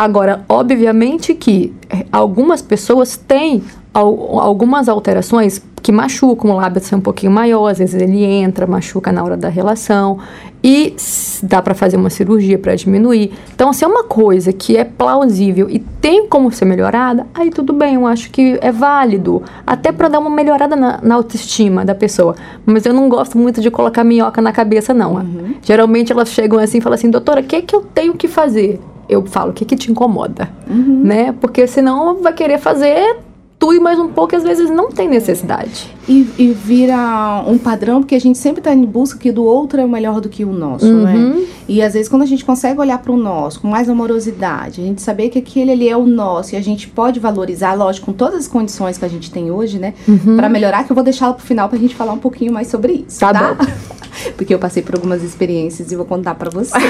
Agora, 0.01 0.43
obviamente 0.50 1.36
que 1.36 1.72
eh, 1.88 2.08
algumas 2.12 2.60
pessoas 2.60 3.15
têm 3.15 3.62
algumas 3.93 4.89
alterações 4.89 5.62
que 5.79 5.91
machucam, 5.91 6.50
o 6.50 6.55
lábio 6.55 6.81
ser 6.81 6.96
um 6.96 7.01
pouquinho 7.01 7.31
maior, 7.31 7.67
às 7.67 7.77
vezes 7.77 8.01
ele 8.01 8.24
entra, 8.24 8.65
machuca 8.65 9.12
na 9.12 9.24
hora 9.24 9.38
da 9.38 9.48
relação 9.48 10.17
e 10.63 10.96
dá 11.43 11.62
para 11.62 11.75
fazer 11.75 11.98
uma 11.98 12.10
cirurgia 12.10 12.58
para 12.58 12.74
diminuir. 12.74 13.31
Então, 13.53 13.72
se 13.72 13.84
é 13.84 13.88
uma 13.88 14.03
coisa 14.03 14.51
que 14.51 14.75
é 14.75 14.84
plausível 14.84 15.70
e 15.70 15.77
tem 15.77 16.27
como 16.27 16.51
ser 16.51 16.65
melhorada, 16.65 17.27
aí 17.31 17.51
tudo 17.51 17.72
bem, 17.72 17.93
eu 17.93 18.08
acho 18.08 18.31
que 18.31 18.58
é 18.60 18.72
válido, 18.72 19.43
até 19.67 19.91
para 19.91 20.08
dar 20.08 20.17
uma 20.17 20.31
melhorada 20.31 20.75
na, 20.75 21.00
na, 21.03 21.13
autoestima 21.13 21.86
da 21.86 21.93
pessoa. 21.93 22.36
Mas 22.65 22.88
eu 22.88 22.93
não 22.93 23.08
gosto 23.08 23.38
muito 23.38 23.62
de 23.62 23.70
colocar 23.70 24.03
minhoca 24.03 24.41
na 24.41 24.51
cabeça, 24.51 24.96
não. 24.96 25.13
Uhum. 25.13 25.55
Geralmente 25.62 26.12
elas 26.12 26.29
chegam 26.29 26.58
assim 26.58 26.79
e 26.79 26.81
falam 26.81 26.96
assim, 26.96 27.12
doutora, 27.12 27.41
o 27.41 27.43
que, 27.43 27.55
é 27.58 27.62
que 27.62 27.75
eu 27.75 27.81
tenho 27.81 28.15
que 28.15 28.27
fazer? 28.27 28.79
Eu 29.12 29.25
falo, 29.25 29.51
o 29.51 29.53
que, 29.53 29.65
que 29.65 29.75
te 29.75 29.91
incomoda? 29.91 30.50
Uhum. 30.70 31.01
Né? 31.03 31.32
Porque 31.34 31.68
senão 31.68 32.22
vai 32.22 32.32
querer 32.32 32.58
fazer 32.58 33.18
tudo 33.60 33.75
e 33.75 33.80
mais 33.80 34.00
um 34.00 34.08
pouco, 34.08 34.34
e 34.34 34.38
às 34.38 34.44
vezes 34.44 34.72
não 34.72 34.89
tem 34.89 35.08
necessidade. 35.08 35.94
E, 36.10 36.27
e 36.39 36.51
vira 36.51 37.44
um 37.46 37.60
padrão, 37.60 38.01
porque 38.01 38.15
a 38.15 38.20
gente 38.20 38.39
sempre 38.39 38.60
está 38.60 38.74
em 38.74 38.84
busca 38.84 39.20
que 39.20 39.32
do 39.32 39.44
outro 39.44 39.80
é 39.80 39.86
melhor 39.86 40.20
do 40.20 40.27
que 40.30 40.44
o 40.44 40.51
nosso, 40.51 40.88
uhum. 40.88 41.03
né? 41.03 41.46
E 41.70 41.80
às 41.80 41.94
vezes 41.94 42.10
quando 42.10 42.24
a 42.24 42.25
gente 42.25 42.44
consegue 42.44 42.80
olhar 42.80 42.98
para 42.98 43.12
o 43.12 43.18
nosso 43.18 43.62
com 43.62 43.68
mais 43.68 43.88
amorosidade, 43.88 44.82
a 44.82 44.84
gente 44.84 45.00
saber 45.00 45.30
que 45.30 45.38
aquele 45.38 45.74
ali 45.74 45.88
é 45.88 45.96
o 45.96 46.08
nosso 46.08 46.56
e 46.56 46.58
a 46.58 46.62
gente 46.62 46.88
pode 46.88 47.20
valorizar, 47.20 47.75
lógico, 47.75 48.08
com 48.08 48.13
todas 48.13 48.39
as 48.39 48.48
condições 48.48 48.98
que 48.98 49.06
a 49.06 49.10
gente 49.10 49.30
tem 49.30 49.51
hoje, 49.51 49.77
né? 49.77 49.94
Uhum. 50.08 50.38
Para 50.38 50.50
melhorar, 50.50 50.84
que 50.84 50.91
eu 50.91 50.96
vou 50.96 51.03
deixá-la 51.03 51.34
para 51.34 51.44
o 51.44 51.46
final 51.46 51.70
para 51.70 51.77
a 51.77 51.82
gente 51.82 51.94
falar 51.94 52.13
um 52.13 52.18
pouquinho 52.18 52.51
mais 52.51 52.68
sobre 52.68 53.06
isso, 53.08 53.20
tá? 53.20 53.32
tá? 53.32 53.53
bom. 53.53 53.65
porque 54.36 54.54
eu 54.54 54.60
passei 54.60 54.82
por 54.84 54.96
algumas 54.96 55.24
experiências 55.24 55.92
e 55.92 55.96
vou 55.96 56.06
contar 56.06 56.36
para 56.36 56.50
vocês. 56.50 56.84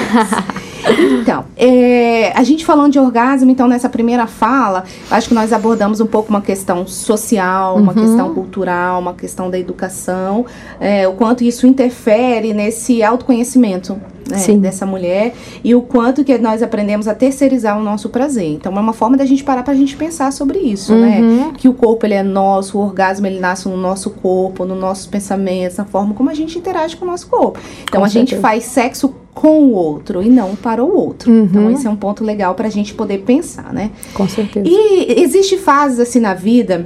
então, 1.21 1.45
é, 1.55 2.31
a 2.35 2.43
gente 2.43 2.65
falando 2.65 2.91
de 2.91 2.99
orgasmo, 2.99 3.49
então 3.51 3.67
nessa 3.67 3.89
primeira 3.89 4.27
fala, 4.27 4.83
acho 5.09 5.29
que 5.29 5.33
nós 5.33 5.53
abordamos 5.53 5.99
um 5.99 6.07
pouco 6.07 6.29
uma 6.29 6.41
questão 6.41 6.85
social, 6.87 7.77
uma 7.77 7.93
uhum. 7.93 8.01
questão 8.01 8.33
cultural, 8.33 8.99
uma 8.99 9.13
questão 9.13 9.49
da 9.49 9.59
educação, 9.59 10.45
é, 10.79 11.07
o 11.07 11.13
quanto 11.13 11.43
isso 11.43 11.67
interfere 11.67 12.53
nesse 12.53 13.03
autoconhecimento 13.03 13.99
né, 14.29 14.57
dessa 14.57 14.85
mulher 14.85 15.33
e 15.63 15.73
o 15.75 15.81
quanto 15.81 16.23
que 16.23 16.37
nós 16.37 16.61
aprendemos 16.61 17.07
a 17.07 17.15
terceirizar 17.15 17.77
o 17.77 17.83
nosso 17.83 18.09
prazer. 18.09 18.53
Então 18.53 18.75
é 18.75 18.79
uma 18.79 18.93
forma 18.93 19.17
da 19.17 19.25
gente 19.25 19.43
parar 19.43 19.63
para 19.63 19.73
a 19.73 19.75
gente 19.75 19.95
pensar 19.95 20.31
sobre 20.31 20.59
isso, 20.59 20.93
né? 20.93 21.19
uhum. 21.19 21.35
né? 21.37 21.53
Que 21.57 21.67
o 21.67 21.73
corpo 21.73 22.05
ele 22.05 22.13
é 22.13 22.23
nosso, 22.23 22.77
o 22.77 22.81
orgasmo 22.81 23.27
ele 23.27 23.39
nasce 23.39 23.67
no 23.67 23.77
nosso 23.77 24.09
corpo, 24.09 24.65
nos 24.65 24.79
nossos 24.79 25.05
pensamentos, 25.05 25.77
na 25.77 25.85
forma 25.85 26.13
como 26.13 26.29
a 26.29 26.33
gente 26.33 26.57
interage 26.57 26.95
com 26.95 27.05
o 27.05 27.07
nosso 27.07 27.27
corpo. 27.27 27.59
Então 27.83 28.01
com 28.01 28.05
a 28.05 28.09
certeza. 28.09 28.31
gente 28.31 28.41
faz 28.41 28.63
sexo 28.65 29.13
com 29.33 29.63
o 29.63 29.71
outro 29.71 30.21
e 30.21 30.29
não 30.29 30.55
para 30.55 30.83
o 30.83 30.95
outro. 30.95 31.31
Uhum. 31.31 31.43
Então 31.43 31.71
esse 31.71 31.87
é 31.87 31.89
um 31.89 31.95
ponto 31.95 32.23
legal 32.23 32.53
para 32.55 32.67
a 32.67 32.71
gente 32.71 32.93
poder 32.93 33.19
pensar, 33.19 33.73
né? 33.73 33.91
Com 34.13 34.27
certeza. 34.27 34.67
E 34.67 35.21
existe 35.21 35.57
fases 35.57 35.99
assim 35.99 36.19
na 36.19 36.33
vida 36.33 36.85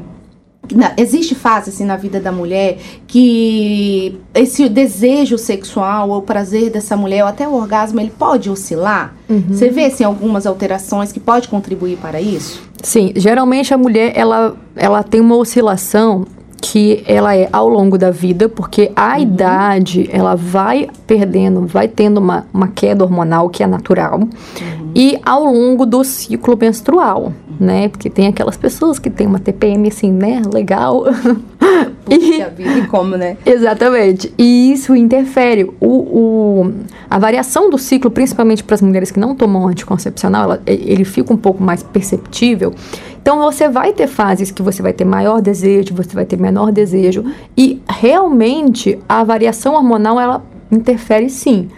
na, 0.74 0.94
existe 0.98 1.36
fase 1.36 1.70
assim 1.70 1.86
na 1.86 1.98
vida 1.98 2.20
da 2.20 2.32
mulher 2.32 2.78
que 3.08 4.18
esse 4.34 4.68
desejo 4.70 5.38
sexual 5.38 6.10
ou 6.10 6.22
prazer 6.22 6.70
dessa 6.70 6.96
mulher 6.96 7.24
ou 7.24 7.30
até 7.30 7.48
o 7.48 7.54
orgasmo 7.54 8.00
ele 8.00 8.12
pode 8.18 8.50
oscilar 8.50 9.14
uhum. 9.30 9.44
você 9.50 9.70
vê 9.70 9.86
assim 9.86 10.04
algumas 10.04 10.46
alterações 10.46 11.12
que 11.12 11.20
pode 11.20 11.48
contribuir 11.48 11.98
para 11.98 12.22
isso 12.22 12.62
sim 12.82 13.12
geralmente 13.16 13.74
a 13.74 13.78
mulher 13.78 14.14
ela 14.16 14.56
ela 14.76 15.04
tem 15.04 15.22
uma 15.22 15.36
oscilação 15.36 16.26
que 16.68 17.04
ela 17.06 17.36
é 17.36 17.48
ao 17.54 17.70
longo 17.70 17.96
da 17.96 18.10
vida, 18.10 18.50
porque 18.50 18.92
a 18.96 19.14
uhum. 19.14 19.22
idade 19.22 20.10
ela 20.12 20.34
vai 20.34 20.90
perdendo, 21.06 21.68
vai 21.68 21.88
tendo 21.88 22.18
uma, 22.18 22.48
uma 22.52 22.70
queda 22.70 23.04
hormonal 23.04 23.50
que 23.50 23.62
é 23.62 23.68
natural, 23.68 24.18
uhum. 24.20 24.92
e 24.96 25.20
ao 25.24 25.46
longo 25.46 25.86
do 25.86 26.04
ciclo 26.04 26.58
menstrual, 26.60 27.32
né? 27.60 27.88
Porque 27.88 28.10
tem 28.10 28.26
aquelas 28.26 28.58
pessoas 28.58 28.98
que 28.98 29.12
têm 29.12 29.28
uma 29.28 29.38
TPM 29.38 29.88
assim, 29.88 30.12
né? 30.12 30.42
Legal. 30.52 31.04
E, 32.08 32.18
vida, 32.18 32.54
e 32.78 32.88
como, 32.88 33.18
né? 33.18 33.36
Exatamente. 33.44 34.32
E 34.38 34.72
isso 34.72 34.96
interfere. 34.96 35.64
O, 35.80 35.88
o, 35.88 36.74
a 37.10 37.18
variação 37.18 37.68
do 37.68 37.80
ciclo, 37.80 38.12
principalmente 38.12 38.64
para 38.64 38.76
as 38.76 38.82
mulheres 38.82 39.10
que 39.10 39.20
não 39.20 39.34
tomam 39.34 39.68
anticoncepcional, 39.68 40.44
ela, 40.44 40.62
ele 40.68 41.04
fica 41.04 41.34
um 41.34 41.38
pouco 41.38 41.64
mais 41.64 41.82
perceptível. 41.82 42.74
Então 43.20 43.40
você 43.40 43.68
vai 43.68 43.92
ter 43.92 44.06
fases 44.06 44.52
que 44.52 44.62
você 44.62 44.84
vai 44.84 44.94
ter 44.94 45.04
maior 45.04 45.42
desejo, 45.42 45.96
você 45.96 46.14
vai 46.14 46.26
ter 46.26 46.38
menor 46.38 46.72
desejo 46.72 47.26
e 47.58 47.82
realmente 47.90 49.00
a 49.10 49.24
variação 49.24 49.74
hormonal 49.74 50.20
ela 50.20 50.44
interfere 50.72 51.28
sim. 51.28 51.70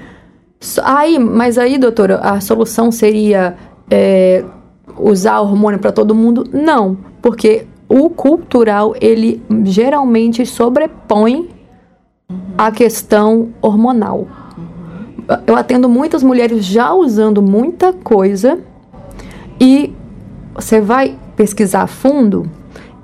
Aí, 0.84 1.18
mas 1.18 1.58
aí, 1.58 1.77
doutora, 1.77 2.18
a 2.18 2.42
solução 2.42 2.92
seria 2.92 3.56
é, 3.89 4.44
usar 4.98 5.39
hormônio 5.39 5.80
para 5.80 5.92
todo 5.92 6.13
mundo? 6.16 6.44
Não, 6.51 6.98
porque 7.22 7.66
o 7.89 8.10
cultural 8.10 8.94
ele 9.00 9.41
geralmente 9.63 10.46
sobrepõe 10.46 11.50
a 12.58 12.72
questão 12.72 13.50
hormonal. 13.62 14.27
Eu 15.46 15.56
atendo 15.56 15.88
muitas 15.89 16.24
mulheres 16.24 16.65
já 16.65 16.94
usando 16.94 17.41
muita 17.41 17.94
coisa 17.94 18.60
e 19.60 19.94
você 20.53 20.82
vai 20.82 21.17
pesquisar 21.36 21.84
a 21.84 21.88
fundo, 21.88 22.50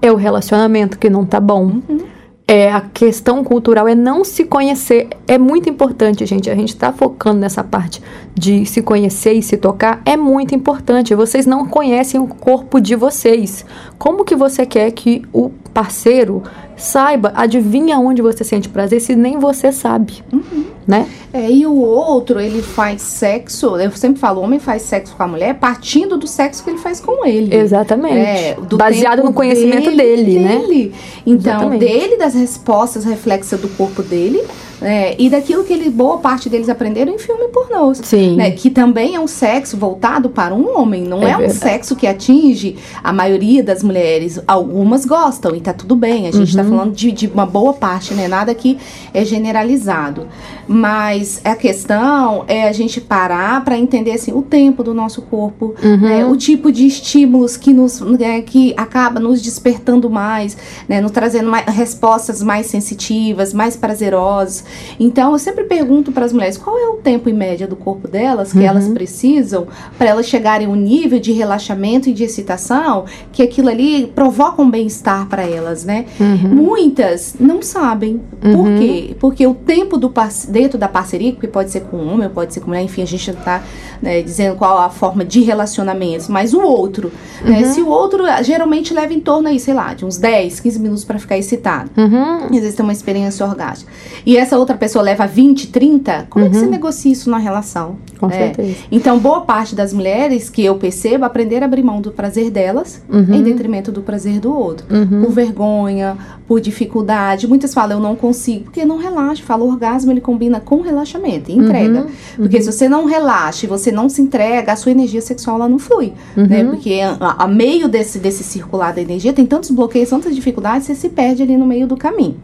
é 0.02 0.12
o 0.12 0.16
relacionamento 0.16 0.98
que 0.98 1.10
não 1.10 1.26
tá 1.26 1.40
bom. 1.40 1.82
Uhum. 1.88 2.13
É, 2.46 2.72
a 2.72 2.82
questão 2.82 3.44
cultural 3.44 3.88
é 3.88 3.96
não 3.96 4.24
se 4.24 4.44
conhecer. 4.44 5.08
É 5.28 5.38
muito 5.38 5.70
importante, 5.70 6.26
gente. 6.26 6.50
A 6.50 6.56
gente 6.56 6.70
está 6.70 6.92
focando 6.92 7.40
nessa 7.40 7.64
parte 7.64 8.02
de 8.36 8.66
se 8.66 8.82
conhecer 8.82 9.34
e 9.34 9.42
se 9.42 9.56
tocar. 9.56 10.02
É 10.06 10.18
muito 10.18 10.54
importante. 10.54 11.16
Vocês 11.16 11.46
não 11.46 11.66
conhecem 11.66 12.20
o 12.20 12.28
corpo 12.28 12.82
de 12.82 12.96
vocês. 12.96 13.66
Como 13.98 14.26
que 14.26 14.36
você 14.36 14.66
quer 14.66 14.92
que 14.92 15.22
o 15.32 15.50
parceiro 15.74 16.44
saiba, 16.78 17.32
adivinha 17.36 17.98
onde 18.00 18.22
você 18.22 18.44
sente 18.44 18.70
prazer 18.70 19.00
se 19.02 19.16
nem 19.16 19.40
você 19.40 19.72
sabe, 19.72 20.24
uhum. 20.32 20.66
né? 20.88 21.08
É, 21.32 21.50
e 21.50 21.66
o 21.66 21.76
outro, 21.76 22.40
ele 22.40 22.62
faz 22.62 23.02
sexo, 23.02 23.78
eu 23.78 23.92
sempre 23.92 24.20
falo, 24.20 24.42
o 24.42 24.44
homem 24.44 24.60
faz 24.60 24.84
sexo 24.84 25.16
com 25.16 25.24
a 25.24 25.28
mulher 25.28 25.56
partindo 25.56 26.18
do 26.18 26.28
sexo 26.28 26.64
que 26.64 26.70
ele 26.70 26.78
faz 26.78 27.00
com 27.00 27.26
ele. 27.26 27.56
Exatamente. 27.56 28.18
É, 28.18 28.58
Baseado 28.74 29.24
no 29.24 29.34
conhecimento 29.34 29.90
dele, 29.90 30.24
dele, 30.24 30.24
dele. 30.24 30.90
né? 30.92 31.00
Então, 31.26 31.54
Exatamente. 31.54 31.80
dele, 31.80 32.18
das 32.18 32.36
respostas 32.36 33.06
reflexas 33.06 33.60
do 33.60 33.68
corpo 33.70 34.04
dele, 34.04 34.44
é, 34.84 35.16
e 35.18 35.30
daquilo 35.30 35.64
que 35.64 35.74
ele, 35.74 35.90
boa 35.90 36.18
parte 36.18 36.50
deles 36.50 36.70
aprenderam 36.70 37.14
em 37.14 37.18
filme 37.18 37.48
pornô. 37.48 37.94
Sim. 37.96 38.36
Né, 38.36 38.52
que 38.52 38.70
também 38.70 39.16
é 39.16 39.20
um 39.20 39.28
sexo 39.28 39.78
voltado 39.78 40.30
para 40.30 40.54
um 40.54 40.78
homem, 40.78 41.04
não 41.04 41.26
é, 41.26 41.32
é 41.32 41.38
um 41.38 41.50
sexo 41.50 41.96
que 41.96 42.06
atinge 42.06 42.76
a 43.04 43.14
maioria 43.14 43.64
das 43.64 43.84
mulheres. 43.84 44.40
Algumas 44.48 45.06
gostam 45.06 45.56
e 45.56 45.62
tá 45.62 45.74
tudo 45.74 45.96
bem, 45.96 46.28
a 46.28 46.32
gente 46.32 46.50
está 46.50 46.64
uhum. 46.64 46.70
falando 46.70 46.94
de, 46.94 47.12
de, 47.12 47.28
uma 47.28 47.46
boa 47.46 47.74
parte, 47.74 48.14
né? 48.14 48.28
Nada 48.28 48.54
que 48.54 48.78
é 49.14 49.24
generalizado. 49.24 50.28
Mas 50.68 51.42
a 51.44 51.56
questão 51.56 52.46
é 52.48 52.68
a 52.68 52.72
gente 52.72 53.02
parar 53.02 53.64
para 53.64 53.78
entender 53.78 54.12
assim, 54.12 54.32
o 54.32 54.42
tempo 54.42 54.84
do 54.84 54.94
nosso 54.94 55.22
corpo, 55.22 55.76
uhum. 55.84 55.98
né, 55.98 56.26
o 56.26 56.36
tipo 56.36 56.72
de 56.72 56.86
estímulos 56.86 57.58
que 57.58 57.74
nos 57.74 58.00
né, 58.00 58.42
que 58.42 58.74
acaba 58.78 59.20
nos 59.20 59.42
despertando 59.42 60.10
mais, 60.10 60.58
né, 60.88 61.02
nos 61.02 61.12
trazendo 61.12 61.50
mais, 61.50 61.66
respostas 61.66 62.42
mais 62.42 62.68
sensitivas, 62.68 63.54
mais 63.54 63.76
prazerosas. 63.76 64.64
Então, 65.00 65.34
eu 65.34 65.40
sempre 65.40 65.64
pergunto 65.64 66.12
para 66.12 66.26
as 66.26 66.34
mulheres 66.34 66.58
qual 66.58 66.78
é 66.78 66.88
o 66.88 66.94
tempo 66.98 67.30
em 67.30 67.34
média 67.34 67.68
do 67.68 67.76
corpo 67.76 68.08
delas 68.08 68.52
que 68.52 68.60
uhum. 68.60 68.66
elas 68.66 68.88
precisam 68.88 69.68
para 69.98 70.10
elas 70.10 70.26
chegarem 70.26 70.68
a 70.68 70.70
um 70.70 70.76
nível 70.76 71.20
de 71.20 71.32
relaxamento 71.32 72.10
e 72.10 72.14
de 72.14 72.24
excitação 72.24 73.06
que 73.32 73.42
aquilo 73.42 73.70
ali 73.70 74.08
provoca 74.08 74.62
um 74.62 74.70
bem-estar 74.70 75.28
para 75.28 75.44
elas, 75.44 75.84
né? 75.84 76.06
Uhum. 76.20 76.50
Muitas 76.50 77.36
não 77.40 77.62
sabem. 77.62 78.22
Por 78.42 78.68
uhum. 78.68 78.78
quê? 78.78 79.16
Porque 79.20 79.46
o 79.48 79.54
tempo 79.54 79.98
do 79.98 80.12
dentro 80.50 80.78
da 80.78 80.88
parceria, 80.88 81.32
que 81.32 81.48
pode 81.48 81.72
ser 81.72 81.82
com 81.82 81.98
um 81.98 82.14
homem, 82.14 82.30
pode 82.30 82.54
ser 82.54 82.60
com 82.60 82.68
mulher, 82.68 82.84
enfim, 82.84 83.02
a 83.02 83.06
gente 83.06 83.32
não 83.32 83.40
está 83.40 83.64
né, 84.02 84.22
dizendo 84.22 84.56
qual 84.56 84.78
a 84.78 84.90
forma 84.90 85.24
de 85.24 85.42
relacionamento, 85.42 86.32
mas 86.32 86.54
o 86.54 86.62
outro. 86.62 87.12
Né? 87.44 87.60
Uhum. 87.60 87.74
Se 87.74 87.82
o 87.82 87.88
outro 87.88 88.24
geralmente 88.44 88.94
leva 88.94 89.14
em 89.14 89.20
torno 89.20 89.48
aí, 89.48 89.60
sei 89.60 89.74
lá, 89.74 89.94
de 89.94 90.06
uns 90.06 90.18
10, 90.18 90.60
15 90.60 90.80
minutos 90.80 91.04
para 91.04 91.20
ficar 91.20 91.38
excitado. 91.38 91.90
Uhum. 91.98 92.46
Às 92.46 92.52
vezes 92.52 92.76
tem 92.76 92.84
uma 92.84 92.94
experiência 92.94 93.46
orgástica. 93.46 93.92
E 94.26 94.38
essa 94.38 94.53
outra 94.58 94.78
pessoa 94.78 95.04
leva 95.04 95.26
20, 95.26 95.68
30, 95.68 96.28
como 96.30 96.46
uhum. 96.46 96.50
é 96.50 96.54
que 96.54 96.60
você 96.60 96.66
uhum. 96.66 96.72
negocia 96.72 97.12
isso 97.12 97.30
na 97.30 97.38
relação? 97.38 97.98
Com 98.20 98.28
é. 98.28 98.32
certeza. 98.32 98.78
Então, 98.92 99.20
boa 99.20 99.42
parte 99.42 99.76
das 99.76 99.94
mulheres 99.94 100.50
que 100.50 100.64
eu 100.64 100.76
percebo 100.76 101.26
aprender 101.26 101.62
a 101.62 101.66
abrir 101.66 101.84
mão 101.84 102.02
do 102.02 102.12
prazer 102.12 102.50
delas 102.50 103.02
uhum. 103.10 103.36
em 103.36 103.44
detrimento 103.44 103.92
do 103.92 104.02
prazer 104.02 104.40
do 104.40 104.56
outro. 104.56 104.86
Uhum. 104.90 105.24
Por 105.24 105.32
vergonha, 105.32 106.18
por 106.48 106.60
dificuldade. 106.60 107.48
Muitas 107.48 107.74
falam, 107.74 107.98
eu 107.98 108.04
não 108.04 108.16
consigo, 108.16 108.66
porque 108.66 108.86
não 108.86 108.98
relaxa. 108.98 109.44
Fala, 109.44 109.64
o 109.64 109.70
orgasmo 109.70 110.12
ele 110.12 110.22
combina 110.22 110.60
com 110.60 110.82
relaxamento 110.82 111.52
e 111.52 111.56
entrega. 111.56 112.02
Uhum. 112.02 112.08
Porque 112.38 112.62
se 112.62 112.72
você 112.72 112.88
não 112.88 113.06
relaxa 113.06 113.66
e 113.66 113.70
você 113.70 113.92
não 113.92 114.10
se 114.10 114.22
entrega, 114.22 114.74
a 114.74 114.76
sua 114.76 114.92
energia 114.92 115.22
sexual 115.22 115.58
ela 115.58 115.70
não 115.70 115.80
flui. 115.80 116.14
Né? 116.36 116.64
Porque 116.64 117.00
a, 117.02 117.44
a 117.44 117.48
meio 117.48 117.88
desse, 117.88 118.20
desse 118.20 118.44
circular 118.44 118.94
da 118.94 119.02
energia 119.02 119.34
tem 119.34 119.46
tantos 119.46 119.72
bloqueios, 119.72 120.10
tantas 120.10 120.36
dificuldades, 120.36 120.88
você 120.88 120.96
se 120.96 121.10
perde 121.10 121.44
ali 121.44 121.58
no 121.58 121.66
meio 121.66 121.88
do 121.88 121.98
caminho. 121.98 122.38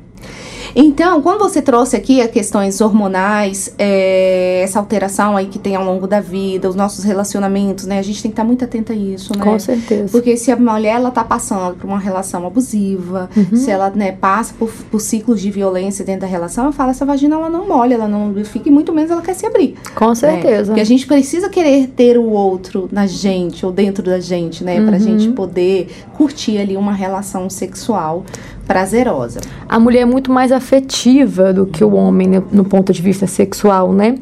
Então, 0.76 1.22
quando 1.22 1.40
você 1.40 1.62
trouxe 1.62 1.96
aqui 1.96 2.22
as 2.22 2.30
questões 2.32 2.80
hormonais, 2.82 3.74
é, 3.78 4.62
essa 4.64 4.80
alteração 4.80 5.36
aí 5.36 5.48
que 5.48 5.58
tem 5.60 5.76
ao 5.76 5.84
longo 5.84 6.08
da 6.08 6.20
vida, 6.20 6.70
os 6.70 6.76
nossos 6.76 7.04
relacionamentos, 7.04 7.86
né? 7.86 8.00
A 8.00 8.02
gente 8.02 8.22
tem 8.22 8.32
que 8.32 8.34
estar 8.34 8.44
muito 8.44 8.64
atenta 8.64 8.94
a 8.94 8.96
isso, 8.96 9.38
né? 9.38 9.44
Com 9.44 9.58
certeza. 9.60 10.10
Porque 10.12 10.38
se 10.38 10.52
a 10.52 10.56
mulher 10.56 10.96
ela 10.96 11.12
tá 11.12 11.24
passando 11.24 11.76
por 11.76 11.88
uma 11.88 12.00
relação 12.00 12.46
abusiva, 12.46 13.30
Uhum. 13.36 13.56
se 13.58 13.70
ela 13.72 13.90
né, 13.90 14.12
passa 14.12 14.54
por, 14.58 14.70
por 14.92 15.00
ciclos 15.00 15.42
de 15.42 15.50
violência 15.52 16.04
dentro 16.06 16.22
da 16.22 16.28
relação, 16.28 16.66
eu 16.66 16.72
falo, 16.72 16.92
essa 16.92 17.06
vagina 17.06 17.36
ela 17.36 17.50
não 17.50 17.68
molha, 17.68 17.96
ela 17.96 18.08
não 18.08 18.34
fica 18.44 18.70
e 18.70 18.72
muito 18.72 18.94
menos 18.94 19.12
ela 19.12 19.22
quer 19.22 19.34
se 19.34 19.46
abrir. 19.46 19.76
Com 19.96 20.10
né? 20.10 20.16
certeza. 20.16 20.66
Porque 20.68 20.82
a 20.82 20.86
gente 20.86 21.06
precisa 21.08 21.50
querer 21.50 21.88
ter 21.88 22.18
o 22.18 22.30
outro 22.30 22.88
na 22.92 23.06
gente 23.08 23.66
ou 23.66 23.72
dentro 23.72 24.04
da 24.04 24.20
gente, 24.20 24.64
né? 24.64 24.82
Pra 24.82 24.94
Uhum. 24.94 25.00
gente 25.00 25.30
poder 25.30 25.88
curtir 26.14 26.58
ali 26.58 26.76
uma 26.78 26.94
relação 26.94 27.50
sexual 27.50 28.24
prazerosa. 28.70 29.42
a 29.68 29.80
mulher 29.80 30.02
é 30.02 30.06
muito 30.06 30.32
mais 30.32 30.52
afetiva 30.52 31.52
do 31.52 31.66
que 31.66 31.84
o 31.84 31.96
homem 31.96 32.28
né, 32.28 32.44
no 32.52 32.64
ponto 32.64 32.94
de 32.94 33.02
vista 33.02 33.26
sexual, 33.26 33.92
né? 33.92 34.16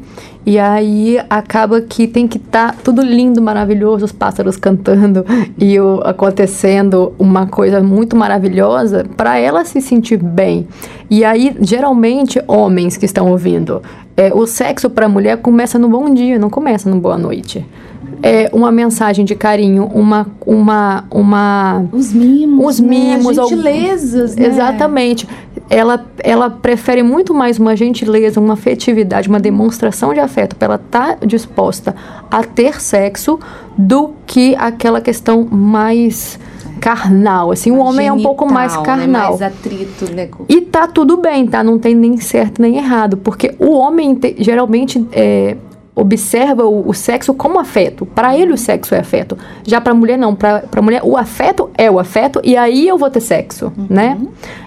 E 0.46 0.58
aí 0.58 1.18
acaba 1.28 1.82
que 1.82 2.08
tem 2.08 2.26
que 2.26 2.38
estar 2.38 2.74
tudo 2.82 3.02
lindo, 3.02 3.42
maravilhoso, 3.42 4.06
os 4.06 4.12
pássaros 4.12 4.56
cantando 4.56 5.22
e 5.60 5.78
o, 5.78 6.00
acontecendo 6.02 7.12
uma 7.18 7.46
coisa 7.46 7.82
muito 7.82 8.16
maravilhosa 8.16 9.04
para 9.18 9.36
ela 9.38 9.66
se 9.66 9.82
sentir 9.82 10.16
bem. 10.16 10.66
E 11.10 11.26
aí, 11.26 11.54
geralmente, 11.60 12.42
homens 12.48 12.96
que 12.96 13.04
estão 13.04 13.30
ouvindo, 13.30 13.82
é, 14.16 14.32
o 14.32 14.46
sexo 14.46 14.88
para 14.88 15.04
a 15.04 15.08
mulher 15.10 15.36
começa 15.36 15.78
no 15.78 15.90
bom 15.90 16.14
dia, 16.14 16.38
não 16.38 16.48
começa 16.48 16.88
no 16.88 16.98
boa 16.98 17.18
noite. 17.18 17.66
É 18.22 18.50
uma 18.52 18.70
mensagem 18.72 19.24
de 19.24 19.34
carinho, 19.34 19.84
uma 19.94 20.26
uma 20.46 21.04
uma 21.10 21.84
Os 21.92 22.12
mimos, 22.12 22.66
Os 22.66 22.80
né? 22.80 22.88
mimos, 22.88 23.38
As 23.38 23.48
gentilezas, 23.48 24.36
né? 24.36 24.46
Exatamente. 24.46 25.28
Ela, 25.70 26.02
ela 26.20 26.48
prefere 26.48 27.02
muito 27.02 27.34
mais 27.34 27.58
uma 27.58 27.76
gentileza, 27.76 28.40
uma 28.40 28.54
afetividade, 28.54 29.28
uma 29.28 29.38
demonstração 29.38 30.14
de 30.14 30.20
afeto 30.20 30.56
para 30.56 30.66
ela 30.66 30.82
estar 30.82 31.18
disposta 31.26 31.94
a 32.30 32.42
ter 32.42 32.80
sexo 32.80 33.38
do 33.76 34.12
que 34.26 34.54
aquela 34.56 35.00
questão 35.00 35.46
mais 35.50 36.38
carnal. 36.80 37.50
Assim, 37.50 37.70
o 37.70 37.78
homem 37.78 38.06
é 38.08 38.12
um 38.12 38.22
pouco 38.22 38.50
mais 38.50 38.74
né? 38.76 38.82
carnal. 38.82 39.30
Mais 39.38 39.42
atrito, 39.42 40.10
né? 40.14 40.28
E 40.48 40.60
tá 40.62 40.86
tudo 40.86 41.16
bem, 41.18 41.46
tá? 41.46 41.62
Não 41.62 41.78
tem 41.78 41.94
nem 41.94 42.16
certo 42.16 42.62
nem 42.62 42.76
errado. 42.78 43.16
Porque 43.18 43.54
o 43.58 43.72
homem 43.72 44.14
te- 44.14 44.36
geralmente 44.38 45.04
é, 45.12 45.56
observa 46.00 46.64
o, 46.64 46.88
o 46.88 46.94
sexo 46.94 47.34
como 47.34 47.58
afeto. 47.58 48.06
Para 48.06 48.36
ele 48.36 48.52
o 48.52 48.58
sexo 48.58 48.94
é 48.94 48.98
afeto. 49.00 49.36
Já 49.64 49.80
para 49.80 49.92
mulher 49.94 50.16
não. 50.16 50.34
Para 50.34 50.82
mulher 50.82 51.00
o 51.04 51.16
afeto 51.16 51.70
é 51.76 51.90
o 51.90 51.98
afeto 51.98 52.40
e 52.44 52.56
aí 52.56 52.86
eu 52.86 52.96
vou 52.96 53.10
ter 53.10 53.20
sexo, 53.20 53.72
né? 53.90 54.18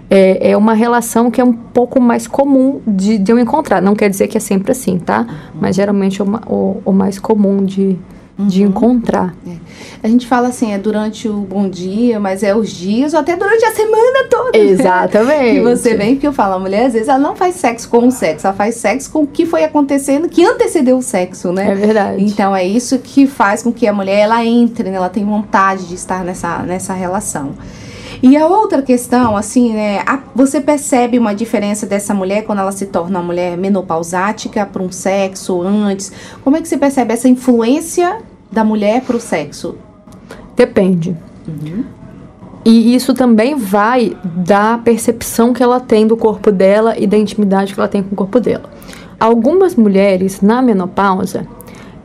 É, 0.09 0.51
é 0.51 0.57
uma 0.57 0.73
relação 0.73 1.31
que 1.31 1.39
é 1.39 1.43
um 1.43 1.53
pouco 1.53 1.99
mais 2.01 2.27
comum 2.27 2.81
de, 2.85 3.17
de 3.17 3.31
eu 3.31 3.39
encontrar. 3.39 3.81
Não 3.81 3.95
quer 3.95 4.09
dizer 4.09 4.27
que 4.27 4.35
é 4.37 4.41
sempre 4.41 4.71
assim, 4.73 4.99
tá? 4.99 5.25
Mas 5.59 5.75
geralmente 5.77 6.21
é 6.21 6.25
o- 6.25 6.81
o 6.83 6.91
mais 6.91 7.17
comum 7.17 7.63
de, 7.63 7.97
de 8.37 8.63
encontrar. 8.63 9.35
A 10.01 10.07
gente 10.07 10.27
fala 10.27 10.47
assim, 10.47 10.73
é 10.73 10.77
durante 10.77 11.29
o 11.29 11.37
bom 11.37 11.69
dia, 11.69 12.19
mas 12.19 12.43
é 12.43 12.55
os 12.55 12.69
dias 12.69 13.13
ou 13.13 13.19
até 13.19 13.35
durante 13.35 13.63
a 13.65 13.71
semana 13.71 14.27
toda. 14.29 14.57
né? 14.57 14.65
Exatamente. 14.65 15.55
Que 15.55 15.61
você 15.61 15.95
vem, 15.95 16.15
porque 16.15 16.27
eu 16.27 16.33
falo, 16.33 16.55
a 16.55 16.59
mulher 16.59 16.87
às 16.87 16.93
vezes 16.93 17.07
ela 17.07 17.19
não 17.19 17.35
faz 17.35 17.55
sexo 17.55 17.87
com 17.89 18.07
o 18.07 18.11
sexo, 18.11 18.47
ela 18.47 18.55
faz 18.55 18.75
sexo 18.75 19.11
com 19.11 19.23
o 19.23 19.27
que 19.27 19.45
foi 19.45 19.63
acontecendo, 19.63 20.27
que 20.27 20.43
antecedeu 20.43 20.97
o 20.97 21.01
sexo, 21.01 21.51
né? 21.51 21.71
É 21.71 21.75
verdade. 21.75 22.23
Então 22.23 22.55
é 22.55 22.65
isso 22.65 22.97
que 22.99 23.27
faz 23.27 23.61
com 23.61 23.71
que 23.71 23.85
a 23.85 23.93
mulher 23.93 24.19
ela 24.21 24.43
entre, 24.45 24.89
né? 24.89 24.95
ela 24.95 25.09
tem 25.09 25.23
vontade 25.23 25.87
de 25.87 25.95
estar 25.95 26.23
nessa, 26.23 26.59
nessa 26.59 26.93
relação. 26.93 27.51
E 28.23 28.37
a 28.37 28.45
outra 28.45 28.81
questão, 28.83 29.35
assim, 29.35 29.73
né? 29.73 29.99
a- 30.05 30.19
você 30.35 30.61
percebe 30.61 31.17
uma 31.17 31.33
diferença 31.33 31.87
dessa 31.87 32.13
mulher 32.13 32.43
quando 32.43 32.59
ela 32.59 32.71
se 32.71 32.85
torna 32.85 33.19
uma 33.19 33.25
mulher 33.25 33.57
menopausática 33.57 34.63
para 34.65 34.81
um 34.81 34.91
sexo 34.91 35.61
antes? 35.61 36.11
Como 36.43 36.55
é 36.55 36.61
que 36.61 36.67
você 36.67 36.77
percebe 36.77 37.13
essa 37.13 37.27
influência 37.27 38.19
da 38.51 38.63
mulher 38.63 39.01
para 39.01 39.15
o 39.15 39.19
sexo? 39.19 39.75
Depende. 40.55 41.17
E 42.63 42.93
isso 42.93 43.15
também 43.15 43.55
vai 43.55 44.15
da 44.23 44.77
percepção 44.77 45.51
que 45.51 45.63
ela 45.63 45.79
tem 45.79 46.05
do 46.05 46.15
corpo 46.15 46.51
dela 46.51 46.95
e 46.99 47.07
da 47.07 47.17
intimidade 47.17 47.73
que 47.73 47.79
ela 47.79 47.89
tem 47.89 48.03
com 48.03 48.13
o 48.13 48.15
corpo 48.15 48.39
dela. 48.39 48.69
Algumas 49.19 49.75
mulheres 49.75 50.41
na 50.41 50.61
menopausa, 50.61 51.47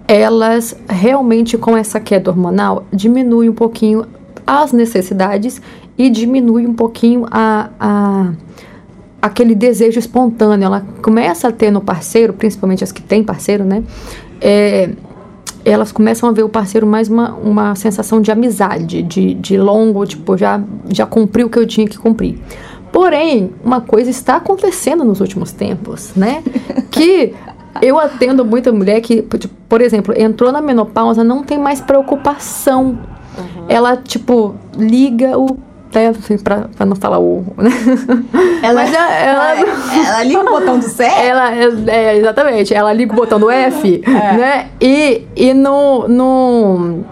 elas 0.08 0.74
realmente 0.88 1.58
com 1.58 1.76
essa 1.76 2.00
queda 2.00 2.30
hormonal 2.30 2.84
diminuem 2.90 3.50
um 3.50 3.54
pouquinho 3.54 4.06
as 4.46 4.72
necessidades 4.72 5.60
e 5.98 6.08
diminui 6.08 6.66
um 6.66 6.74
pouquinho 6.74 7.26
a, 7.30 7.70
a 7.80 8.32
aquele 9.20 9.54
desejo 9.54 9.98
espontâneo. 9.98 10.66
Ela 10.66 10.86
começa 11.02 11.48
a 11.48 11.52
ter 11.52 11.70
no 11.70 11.80
parceiro, 11.80 12.32
principalmente 12.32 12.84
as 12.84 12.92
que 12.92 13.02
têm 13.02 13.24
parceiro, 13.24 13.64
né? 13.64 13.82
É, 14.40 14.90
elas 15.64 15.90
começam 15.90 16.28
a 16.28 16.32
ver 16.32 16.44
o 16.44 16.48
parceiro 16.48 16.86
mais 16.86 17.08
uma, 17.08 17.34
uma 17.34 17.74
sensação 17.74 18.20
de 18.20 18.30
amizade, 18.30 19.02
de, 19.02 19.34
de 19.34 19.58
longo, 19.58 20.06
tipo, 20.06 20.36
já, 20.36 20.62
já 20.88 21.04
cumpri 21.04 21.42
o 21.42 21.50
que 21.50 21.58
eu 21.58 21.66
tinha 21.66 21.88
que 21.88 21.98
cumprir. 21.98 22.38
Porém, 22.92 23.50
uma 23.64 23.80
coisa 23.80 24.08
está 24.08 24.36
acontecendo 24.36 25.04
nos 25.04 25.20
últimos 25.20 25.52
tempos, 25.52 26.12
né? 26.14 26.42
Que 26.88 27.34
eu 27.82 27.98
atendo 27.98 28.44
muita 28.44 28.72
mulher 28.72 29.00
que, 29.00 29.22
tipo, 29.22 29.54
por 29.68 29.80
exemplo, 29.80 30.14
entrou 30.16 30.50
na 30.50 30.62
menopausa, 30.62 31.22
não 31.22 31.42
tem 31.42 31.58
mais 31.58 31.80
preocupação. 31.80 32.98
Ela, 33.68 33.96
tipo, 33.96 34.54
liga 34.76 35.38
o. 35.38 35.58
Assim, 36.10 36.36
pra, 36.36 36.68
pra 36.76 36.84
não 36.84 36.94
falar 36.96 37.18
o. 37.18 37.42
Né? 37.56 37.70
Ela, 38.62 38.82
Mas 38.82 38.94
a- 38.94 39.10
ela- 39.14 39.54
ela 40.06 40.22
liga 40.24 40.40
o 40.40 40.44
botão 40.44 40.78
do 40.78 40.84
sexo? 40.84 41.18
Ela, 41.18 41.54
é, 41.54 41.68
é, 41.86 42.16
exatamente, 42.18 42.74
ela 42.74 42.92
liga 42.92 43.12
o 43.12 43.16
botão 43.16 43.38
do 43.40 43.50
F, 43.50 44.02
né? 44.06 44.66
E, 44.80 45.22
e 45.34 45.54
não, 45.54 46.06
não, 46.06 47.04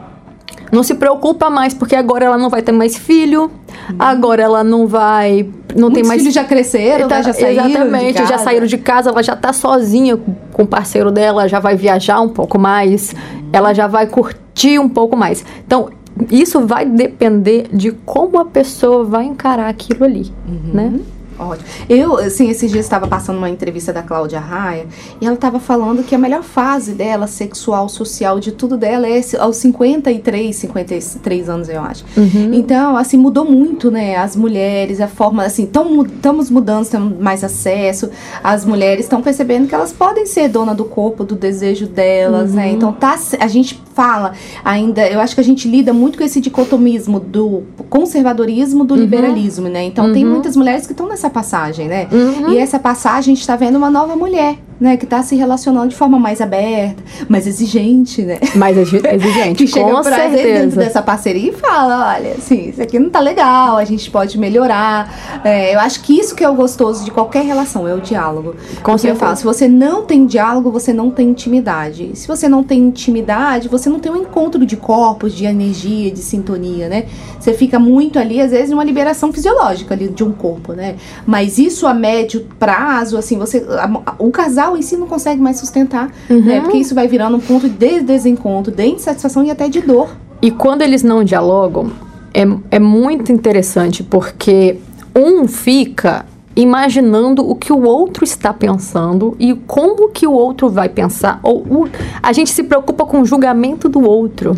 não 0.71 0.83
se 0.83 0.97
preocupa 0.97 1.49
mais, 1.49 1.73
porque 1.73 1.97
agora 1.97 2.27
ela 2.27 2.37
não 2.37 2.51
vai 2.51 2.61
ter 2.61 2.73
mais 2.73 2.95
filho, 2.97 3.51
agora 3.99 4.43
ela 4.43 4.63
não 4.63 4.87
vai. 4.87 5.49
Não 5.75 5.89
tem 5.91 6.03
Muitos 6.03 6.09
mais. 6.09 6.21
filhos 6.21 6.35
já 6.35 6.45
cresceram, 6.45 7.09
Tá- 7.09 7.17
né? 7.19 7.23
já 7.23 7.33
saíram 7.33 7.67
Exatamente, 7.67 8.07
de 8.13 8.19
casa. 8.19 8.29
já 8.33 8.39
saíram 8.39 8.67
de 8.67 8.79
casa, 8.79 9.11
ela 9.11 9.23
já 9.23 9.35
tá 9.37 9.53
sozinha 9.55 10.19
com 10.53 10.63
o 10.63 10.67
parceiro 10.67 11.11
dela, 11.11 11.49
já 11.49 11.59
vai 11.59 11.75
viajar 11.75 12.21
um 12.21 12.29
pouco 12.29 12.59
mais, 12.59 13.15
ela 13.51 13.73
já 13.73 13.87
vai 13.87 14.07
curtir 14.09 14.79
um 14.79 14.89
pouco 14.91 15.17
mais. 15.17 15.43
Então, 15.67 15.89
isso 16.31 16.67
vai 16.67 16.87
depender 16.87 17.67
de 17.73 17.91
como 17.91 18.39
a 18.39 18.45
pessoa 18.45 19.05
vai 19.05 19.25
encarar 19.25 19.69
aquilo 19.69 20.05
ali, 20.05 20.31
né? 20.73 21.01
Ótimo. 21.39 21.69
Eu, 21.89 22.17
assim, 22.19 22.49
esses 22.49 22.71
dias 22.71 22.85
estava 22.85 23.07
passando 23.07 23.39
uma 23.39 23.51
entrevista 23.51 23.93
da 23.93 24.03
Cláudia 24.03 24.39
Raia 24.39 24.87
e 25.21 25.27
ela 25.27 25.35
estava 25.35 25.59
falando 25.59 26.05
que 26.05 26.15
a 26.15 26.19
melhor 26.19 26.43
fase 26.43 26.93
dela, 26.93 27.27
sexual, 27.27 27.89
social, 27.89 28.39
de 28.39 28.53
tudo 28.53 28.77
dela, 28.77 29.09
é 29.09 29.21
aos 29.39 29.57
53, 29.57 30.55
53 30.55 31.49
anos, 31.49 31.69
eu 31.69 31.81
acho. 31.81 32.05
Então, 32.53 32.97
assim, 32.97 33.17
mudou 33.17 33.45
muito, 33.45 33.91
né? 33.91 34.17
As 34.17 34.37
mulheres, 34.37 35.01
a 35.01 35.09
forma, 35.09 35.45
assim, 35.45 35.65
estamos 35.65 36.51
mudando, 36.51 36.87
temos 36.89 37.19
mais 37.19 37.43
acesso. 37.43 38.11
As 38.43 38.65
mulheres 38.65 39.05
estão 39.05 39.21
percebendo 39.21 39.67
que 39.67 39.75
elas 39.75 39.93
podem 39.93 40.27
ser 40.27 40.49
dona 40.49 40.75
do 40.75 40.85
corpo, 40.85 41.25
do 41.25 41.35
desejo 41.35 41.87
delas, 41.87 42.53
né? 42.53 42.71
Então, 42.71 42.93
tá, 42.93 43.19
a 43.41 43.49
gente 43.49 43.83
fala 43.95 44.33
ainda, 44.65 45.07
eu 45.09 45.21
acho 45.21 45.35
que 45.35 45.41
a 45.41 45.45
gente 45.45 45.69
lida 45.69 45.93
muito 45.93 46.19
com 46.19 46.25
esse 46.25 46.41
dicotomismo 46.41 47.21
do 47.21 47.63
conservadorismo 47.89 48.85
do 48.85 48.95
liberalismo, 48.95 49.69
né? 49.69 49.85
Então, 49.85 50.13
tem 50.13 50.25
muitas 50.25 50.57
mulheres 50.57 50.87
que 50.87 50.93
estão 50.93 51.09
nessa 51.09 51.24
passagem, 51.31 51.89
né? 51.89 52.09
E 52.53 52.59
essa 52.59 52.79
passagem, 52.79 53.33
a 53.33 53.35
gente 53.35 53.41
está 53.41 53.57
vendo 53.57 53.77
uma 53.77 53.91
nova 53.91 54.15
mulher, 54.17 54.57
né? 54.81 54.97
Que 54.97 55.05
está 55.05 55.23
se 55.23 55.37
relacionando 55.37 55.89
de 55.89 55.97
forma 55.97 56.19
mais 56.19 56.41
aberta, 56.41 57.03
mais 57.29 57.47
exigente, 57.47 58.23
né? 58.23 58.39
Mais 58.55 58.77
exi- 58.77 59.01
exigente, 59.07 59.65
que 59.65 59.67
chega 59.71 59.91
com 59.91 60.03
pra 60.03 60.17
dentro 60.17 60.37
certeza. 60.39 60.77
dessa 60.81 61.03
parceria 61.03 61.51
e 61.51 61.53
fala, 61.53 62.15
olha, 62.17 62.33
assim, 62.33 62.69
isso 62.71 62.83
aqui 62.83 62.99
não 62.99 63.11
tá 63.11 63.21
legal, 63.21 63.77
a 63.77 63.85
gente 63.85 64.11
pode 64.11 64.39
melhorar. 64.39 65.41
É, 65.45 65.75
eu 65.75 65.81
acho 65.81 66.01
que 66.03 66.19
isso 66.19 66.35
que 66.35 66.43
é 66.45 66.49
o 66.49 66.55
gostoso 66.55 67.05
de 67.05 67.11
qualquer 67.11 67.45
relação, 67.45 67.87
é 67.89 67.95
o 67.95 68.01
diálogo. 68.01 68.53
Com 68.53 68.57
Porque 68.75 68.91
eu 68.93 68.99
certeza. 68.99 69.21
falo, 69.21 69.37
se 69.37 69.45
você 69.45 69.69
não 69.69 70.05
tem 70.05 70.27
diálogo, 70.27 70.71
você 70.71 70.93
não 70.93 71.11
tem 71.11 71.29
intimidade. 71.31 72.11
Se 72.15 72.27
você 72.29 72.49
não 72.49 72.63
tem 72.63 72.81
intimidade, 72.81 73.69
você 73.69 73.89
não 73.89 73.99
tem 74.01 74.11
um 74.11 74.17
encontro 74.23 74.65
de 74.67 74.77
corpos, 74.77 75.35
de 75.35 75.45
energia, 75.45 76.11
de 76.11 76.19
sintonia, 76.21 76.89
né? 76.89 77.07
Você 77.39 77.53
fica 77.53 77.79
muito 77.79 78.19
ali, 78.19 78.41
às 78.41 78.51
vezes, 78.51 78.71
numa 78.71 78.85
liberação 78.85 79.33
fisiológica 79.33 79.95
ali 79.95 80.09
de 80.09 80.25
um 80.25 80.33
corpo, 80.33 80.73
né? 80.73 80.97
Mas 81.27 81.59
isso 81.59 81.87
a 81.87 81.95
médio 81.95 82.47
prazo, 82.59 83.17
assim, 83.19 83.39
você. 83.39 83.65
a- 83.69 84.15
o 84.19 84.31
casal 84.31 84.74
em 84.77 84.83
si 84.83 84.97
não 84.97 85.07
consegue 85.07 85.41
mais 85.41 85.59
sustentar, 85.59 86.11
Uhum. 86.31 86.41
né? 86.43 86.61
Porque 86.61 86.79
isso 86.79 86.95
vai 86.95 87.07
virando 87.09 87.37
um 87.37 87.41
ponto 87.41 87.69
de 87.69 88.01
desencontro, 88.01 88.73
de 88.73 88.85
insatisfação 88.87 89.45
e 89.45 89.51
até 89.51 89.69
de 89.69 89.81
dor. 89.81 90.09
E 90.43 90.51
quando 90.51 90.83
eles 90.83 91.03
não 91.03 91.25
dialogam, 91.25 91.91
é, 92.33 92.43
é 92.73 92.79
muito 92.79 93.31
interessante, 93.33 94.03
porque 94.03 94.79
um 95.15 95.47
fica 95.49 96.27
imaginando 96.57 97.49
o 97.49 97.55
que 97.55 97.73
o 97.73 97.83
outro 97.83 98.25
está 98.25 98.53
pensando 98.53 99.37
e 99.39 99.55
como 99.55 100.09
que 100.11 100.27
o 100.27 100.33
outro 100.33 100.69
vai 100.69 100.89
pensar. 100.89 101.41
Ou 101.43 101.59
o- 101.63 101.89
a 102.23 102.33
gente 102.33 102.51
se 102.51 102.63
preocupa 102.63 103.05
com 103.05 103.21
o 103.21 103.25
julgamento 103.25 103.89
do 103.89 104.01
outro. 104.09 104.57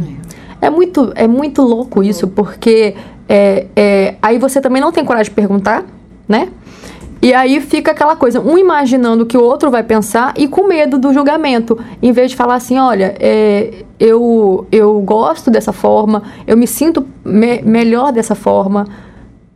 É 0.60 0.68
muito, 0.70 1.12
é 1.14 1.26
muito 1.26 1.62
louco 1.62 2.02
isso, 2.02 2.26
porque 2.28 2.94
é, 3.28 3.66
é, 3.74 4.14
aí 4.22 4.38
você 4.38 4.60
também 4.60 4.80
não 4.80 4.92
tem 4.92 5.04
coragem 5.04 5.30
de 5.30 5.34
perguntar, 5.34 5.84
né? 6.28 6.48
E 7.20 7.32
aí 7.32 7.60
fica 7.60 7.92
aquela 7.92 8.14
coisa, 8.14 8.40
um 8.40 8.58
imaginando 8.58 9.24
o 9.24 9.26
que 9.26 9.36
o 9.36 9.42
outro 9.42 9.70
vai 9.70 9.82
pensar 9.82 10.34
e 10.36 10.46
com 10.46 10.66
medo 10.66 10.98
do 10.98 11.12
julgamento. 11.12 11.78
Em 12.02 12.12
vez 12.12 12.30
de 12.30 12.36
falar 12.36 12.56
assim, 12.56 12.78
olha, 12.78 13.14
é, 13.18 13.84
eu, 13.98 14.66
eu 14.70 15.00
gosto 15.00 15.50
dessa 15.50 15.72
forma, 15.72 16.22
eu 16.46 16.56
me 16.56 16.66
sinto 16.66 17.06
me 17.24 17.62
melhor 17.62 18.12
dessa 18.12 18.34
forma. 18.34 18.86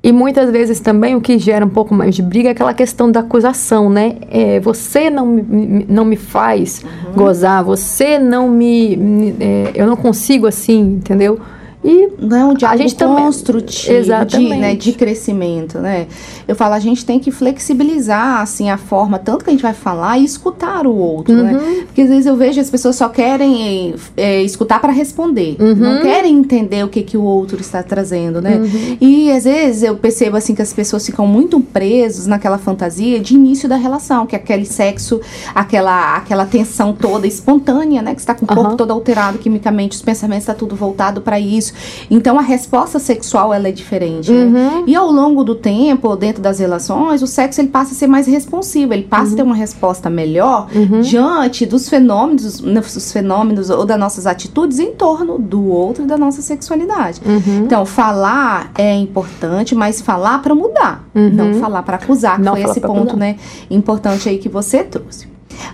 E 0.03 0.13
muitas 0.13 0.51
vezes 0.51 0.81
também 0.81 1.15
o 1.15 1.21
que 1.21 1.39
gera 1.39 1.65
um 1.65 1.69
pouco 1.69 1.95
mais 1.95 2.15
de 2.15 2.23
briga 2.23 2.49
é 2.49 2.53
aquela 2.53 2.73
questão 2.73 3.13
da 3.13 3.21
acusação, 3.21 3.91
né? 3.91 4.17
É, 4.31 4.59
você 4.59 5.11
não 5.11 5.27
me, 5.27 5.85
não 5.87 6.07
me 6.07 6.17
faz 6.17 6.83
uhum. 6.83 7.13
gozar, 7.13 7.63
você 7.63 8.19
não 8.19 8.49
me. 8.49 8.97
me 8.97 9.37
é, 9.39 9.73
eu 9.75 9.87
não 9.87 9.97
consigo 9.97 10.47
assim, 10.47 10.81
entendeu? 10.81 11.39
E 11.83 12.11
não 12.19 12.37
é 12.37 12.45
um 12.45 12.55
diálogo 12.55 12.85
a 12.85 12.87
gente 12.87 13.03
construtivo 13.03 14.25
de, 14.27 14.49
né, 14.51 14.75
de 14.75 14.93
crescimento, 14.93 15.79
né? 15.79 16.07
Eu 16.47 16.55
falo, 16.55 16.75
a 16.75 16.79
gente 16.79 17.07
tem 17.07 17.19
que 17.19 17.31
flexibilizar, 17.31 18.43
assim, 18.43 18.69
a 18.69 18.77
forma, 18.77 19.19
tanto 19.19 19.45
que 19.45 19.51
a 19.51 19.53
gente 19.53 19.63
vai 19.63 19.73
falar 19.73 20.19
e 20.19 20.25
escutar 20.25 20.87
o 20.87 20.95
outro, 20.95 21.35
né? 21.35 21.53
uhum. 21.53 21.59
né? 21.59 21.83
Porque 21.87 22.03
às 22.03 22.11
vezes 22.11 22.27
eu 22.27 22.37
vejo 22.37 22.61
as 22.61 22.69
pessoas 22.69 22.97
só 22.97 23.09
querem 23.09 23.95
é, 24.15 24.43
escutar 24.43 24.79
para 24.79 24.93
responder, 24.93 25.57
uhum. 25.59 25.75
não 25.75 26.03
querem 26.03 26.37
entender 26.37 26.85
o 26.85 26.89
que, 26.89 27.03
que 27.03 27.17
o 27.17 27.23
outro 27.23 27.59
está 27.61 27.83
trazendo, 27.83 28.43
né? 28.43 28.57
Uhum. 28.57 28.99
E 29.01 29.33
às 29.33 29.45
vezes 29.45 29.83
eu 29.83 29.97
percebo, 29.97 30.37
assim, 30.37 30.55
que 30.55 30.63
as 30.63 30.75
pessoas 30.75 31.07
ficam 31.07 31.27
muito 31.27 31.59
presos 31.61 32.27
naquela 32.27 32.59
fantasia 32.59 33.19
de 33.19 33.35
início 33.35 33.67
da 33.67 33.77
relação, 33.77 34.27
que 34.27 34.37
é 34.37 34.39
aquele 34.39 34.67
sexo, 34.67 35.19
aquela, 35.55 36.17
aquela 36.19 36.45
tensão 36.45 36.93
toda 36.93 37.27
espontânea, 37.27 38.03
né? 38.03 38.15
Que 38.15 38.21
está 38.21 38.35
com 38.35 38.45
o 38.45 38.49
corpo 38.49 38.77
todo 38.77 38.91
alterado 38.91 39.39
quimicamente, 39.39 39.97
os 39.97 40.03
pensamentos 40.03 40.43
está 40.43 40.53
tudo 40.53 40.77
voltado 40.77 41.23
para 41.23 41.41
isso 41.41 41.70
isso. 41.71 42.07
Então 42.11 42.39
a 42.39 42.43
resposta 42.43 42.99
sexual 42.99 43.53
ela 43.55 43.69
é 43.69 43.73
diferente. 43.73 44.31
Né? 44.31 44.45
Uhum. 44.45 44.51
Né? 44.51 44.85
E 44.87 44.95
ao 44.95 45.11
longo 45.11 45.43
do 45.45 45.55
tempo, 45.55 46.15
dentro 46.17 46.43
das 46.43 46.59
relações, 46.59 47.23
o 47.23 47.27
sexo 47.27 47.61
ele 47.61 47.69
passa 47.69 47.93
a 47.93 47.95
ser 47.95 48.07
mais 48.07 48.27
responsivo, 48.27 48.93
ele 48.93 49.05
passa 49.05 49.29
uhum. 49.29 49.33
a 49.33 49.37
ter 49.37 49.43
uma 49.43 49.55
resposta 49.55 50.11
melhor 50.11 50.69
uhum. 50.75 51.01
diante 51.01 51.65
dos 51.65 51.89
fenômenos, 51.89 52.61
dos 52.61 53.13
fenômenos 53.13 53.71
ou 53.71 53.85
das 53.85 53.99
nossas 53.99 54.27
atitudes 54.27 54.79
em 54.79 54.93
torno 54.93 55.39
do 55.39 55.65
outro 55.67 56.05
e 56.05 56.07
da 56.07 56.19
nossa 56.19 56.43
sexualidade. 56.43 57.21
Uhum. 57.25 57.65
Então 57.65 57.85
falar 57.87 58.73
é 58.77 58.95
importante, 58.95 59.75
mas 59.75 60.01
falar 60.01 60.41
para 60.41 60.55
mudar, 60.55 61.05
não 61.15 61.53
uhum. 61.53 61.61
falar 61.61 61.83
para 61.83 61.97
acusar. 61.97 62.39
Não 62.39 62.53
foi 62.53 62.65
esse 62.65 62.81
ponto, 62.81 63.17
né, 63.17 63.37
importante 63.71 64.29
aí 64.29 64.39
que 64.39 64.49
você 64.49 64.83
trouxe. 64.83 65.29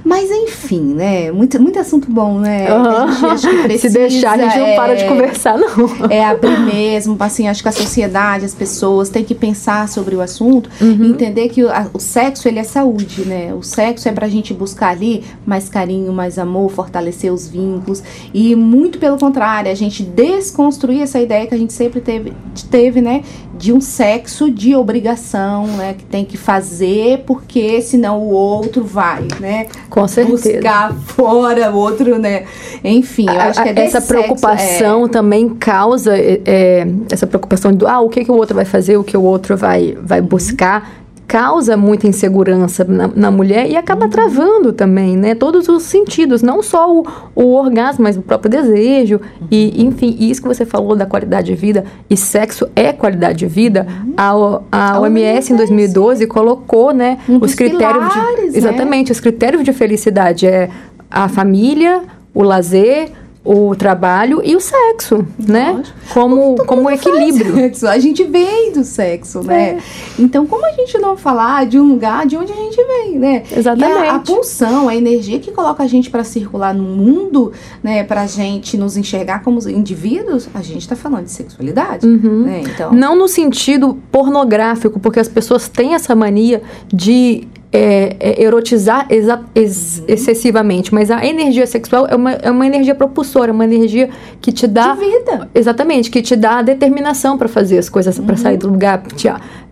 Mas 0.05 0.31
enfim, 0.31 0.95
né? 0.95 1.31
Muito, 1.33 1.61
muito 1.61 1.79
assunto 1.79 2.11
bom, 2.11 2.39
né? 2.39 2.69
Uhum. 2.73 3.13
Gente, 3.13 3.25
acho 3.27 3.49
que 3.49 3.63
precisa, 3.65 3.89
Se 3.89 3.99
deixar, 3.99 4.39
a 4.39 4.43
gente 4.43 4.59
não 4.59 4.67
é, 4.67 4.77
para 4.77 4.95
de 4.95 5.05
é, 5.05 5.09
conversar, 5.09 5.59
não. 5.59 6.11
É 6.11 6.25
abrir 6.25 6.59
mesmo, 6.61 7.17
assim, 7.21 7.49
acho 7.49 7.63
que 7.63 7.69
a 7.69 7.73
sociedade, 7.73 8.45
as 8.45 8.55
pessoas 8.55 9.09
têm 9.09 9.25
que 9.25 9.35
pensar 9.35 9.89
sobre 9.89 10.15
o 10.15 10.21
assunto 10.21 10.71
uhum. 10.81 11.05
e 11.05 11.11
entender 11.11 11.49
que 11.49 11.65
o, 11.65 11.71
a, 11.71 11.89
o, 11.93 11.99
sexo, 11.99 12.49
ele 12.49 12.59
é 12.59 12.65
saúde, 12.65 13.25
né? 13.25 13.55
O 13.55 13.63
sexo 13.63 14.09
é 14.09 14.13
pra 14.13 14.29
gente 14.29 14.53
buscar 14.55 14.91
ali 14.91 15.25
mais 15.45 15.69
carinho, 15.69 16.13
mais 16.13 16.39
amor, 16.39 16.71
fortalecer 16.71 17.33
os 17.33 17.49
vínculos 17.49 18.03
e 18.33 18.55
muito 18.55 18.99
pelo 18.99 19.19
contrário, 19.19 19.71
a 19.71 19.75
gente 19.75 20.03
desconstruir 20.03 21.03
essa 21.03 21.21
ideia 21.21 21.47
que 21.47 21.55
a 21.55 21.59
gente 21.59 21.73
sempre 21.73 22.01
teve, 22.01 22.33
teve 22.71 23.01
né? 23.01 23.23
De 23.59 23.73
um 23.73 23.81
sexo 23.81 24.51
de 24.51 24.75
obrigação, 24.75 25.67
né? 25.67 25.95
Que 25.95 26.05
tem 26.05 26.25
que 26.25 26.37
fazer 26.37 27.25
porque 27.27 27.81
senão 27.81 28.21
o 28.21 28.31
outro 28.31 28.85
vai, 28.85 29.27
né? 29.41 29.67
Com 29.89 30.07
certeza. 30.07 30.53
Buscar 30.53 30.95
fora 30.95 31.71
o 31.71 31.77
outro, 31.77 32.19
né? 32.19 32.45
Enfim, 32.85 33.27
eu 33.29 33.41
acho 33.41 33.63
que 33.63 33.69
é 33.69 33.79
Essa 33.81 34.01
preocupação 34.01 35.01
sexo, 35.01 35.07
é... 35.07 35.09
também 35.09 35.49
causa 35.49 36.17
é, 36.17 36.41
é, 36.45 36.87
essa 37.11 37.27
preocupação 37.27 37.73
do 37.73 37.87
ah, 37.87 38.01
o 38.01 38.09
que, 38.09 38.25
que 38.25 38.31
o 38.31 38.35
outro 38.35 38.55
vai 38.55 38.65
fazer, 38.65 38.97
o 38.97 39.05
que 39.05 39.17
o 39.17 39.23
outro 39.23 39.57
vai, 39.57 39.97
vai 40.01 40.21
buscar 40.21 41.06
causa 41.27 41.77
muita 41.77 42.07
insegurança 42.07 42.85
na, 42.85 43.09
na 43.09 43.31
mulher 43.31 43.69
e 43.69 43.77
acaba 43.77 44.05
uhum. 44.05 44.11
travando 44.11 44.73
também, 44.73 45.17
né? 45.17 45.35
Todos 45.35 45.69
os 45.69 45.83
sentidos, 45.83 46.43
não 46.43 46.63
só 46.63 46.93
o, 46.93 47.05
o 47.35 47.55
orgasmo, 47.55 48.05
mas 48.05 48.17
o 48.17 48.23
próprio 48.23 48.51
desejo. 48.51 49.21
Uhum. 49.41 49.49
E, 49.51 49.85
enfim, 49.85 50.17
isso 50.21 50.41
que 50.41 50.49
você 50.49 50.65
falou 50.65 50.95
da 50.95 51.05
qualidade 51.05 51.49
de 51.49 51.55
vida, 51.55 51.85
e 52.09 52.17
sexo 52.17 52.69
é 52.77 52.93
qualidade 52.93 53.39
de 53.39 53.47
vida, 53.47 53.87
uhum. 54.05 54.15
a, 54.17 54.93
a 54.95 55.01
OMS 55.01 55.53
em 55.53 55.57
2012 55.57 56.27
colocou, 56.27 56.93
né, 56.93 57.19
um 57.29 57.39
os 57.39 57.55
critérios 57.55 58.13
pilares, 58.13 58.53
de. 58.53 58.59
Exatamente, 58.59 59.09
né? 59.09 59.13
os 59.13 59.21
critérios 59.21 59.65
de 59.65 59.73
felicidade 59.73 60.47
é 60.47 60.71
a 61.11 61.29
família, 61.29 62.03
o 62.33 62.43
lazer, 62.43 63.11
o 63.47 63.77
trabalho 63.77 64.41
e 64.45 64.57
o 64.57 64.61
sexo, 64.61 65.25
né? 65.39 65.83
Como, 66.13 66.57
como 66.67 66.91
equilíbrio. 66.91 67.55
Sexo. 67.55 67.87
A 67.87 67.99
gente 67.99 68.25
vem 68.25 68.73
do 68.73 68.83
sexo, 68.83 69.41
né? 69.43 69.69
É. 69.69 69.79
Então, 70.19 70.47
como 70.47 70.67
a 70.67 70.73
gente 70.73 70.99
não 70.99 71.17
falar 71.17 71.65
de 71.65 71.79
um 71.79 71.85
lugar 71.85 72.27
de 72.27 72.37
onde 72.37 72.53
a 72.53 72.57
gente 72.57 72.77
vem, 72.77 73.19
né? 73.19 73.45
Exatamente. 73.51 74.05
E 74.05 74.09
a, 74.09 74.15
a 74.17 74.19
pulsão, 74.19 74.89
a 74.89 74.97
energia 74.97 75.39
que 75.39 75.53
coloca 75.53 75.85
a 75.85 75.87
gente 75.87 76.11
para 76.11 76.25
circular 76.25 76.75
no 76.75 76.83
mundo, 76.83 77.53
né? 77.83 78.03
Pra 78.03 78.27
gente 78.27 78.77
nos 78.77 78.97
enxergar 78.97 79.43
como 79.45 79.61
indivíduos, 79.69 80.49
a 80.53 80.61
gente 80.61 80.89
tá 80.89 80.97
falando 80.97 81.27
de 81.27 81.31
sexualidade, 81.31 82.05
uhum. 82.05 82.43
né? 82.43 82.63
Então... 82.65 82.93
Não 82.93 83.17
no 83.17 83.29
sentido 83.29 83.97
pornográfico, 84.11 84.99
porque 84.99 85.21
as 85.21 85.29
pessoas 85.29 85.69
têm 85.69 85.95
essa 85.95 86.15
mania 86.17 86.63
de 86.89 87.47
é, 87.77 88.17
é, 88.21 88.43
erotizar 88.43 89.07
ex, 89.11 90.03
excessivamente, 90.07 90.93
mas 90.95 91.11
a 91.11 91.25
energia 91.25 91.67
sexual 91.67 92.07
é 92.09 92.15
uma, 92.15 92.33
é 92.33 92.51
uma 92.51 92.67
energia 92.67 92.95
propulsora, 92.95 93.53
uma 93.53 93.65
energia 93.65 94.09
que 94.41 94.53
te 94.53 94.67
dá. 94.67 94.95
De 94.95 95.01
vida. 95.01 95.49
Exatamente, 95.55 96.11
que 96.11 96.23
te 96.23 96.37
dá 96.37 96.59
a 96.59 96.63
determinação 96.63 97.37
para 97.37 97.49
fazer 97.49 97.79
as 97.79 97.89
coisas, 97.89 98.19
uhum. 98.19 98.27
para 98.27 98.37
sair 98.37 98.57
do 98.57 98.69
lugar, 98.69 99.03
te, 99.15 99.29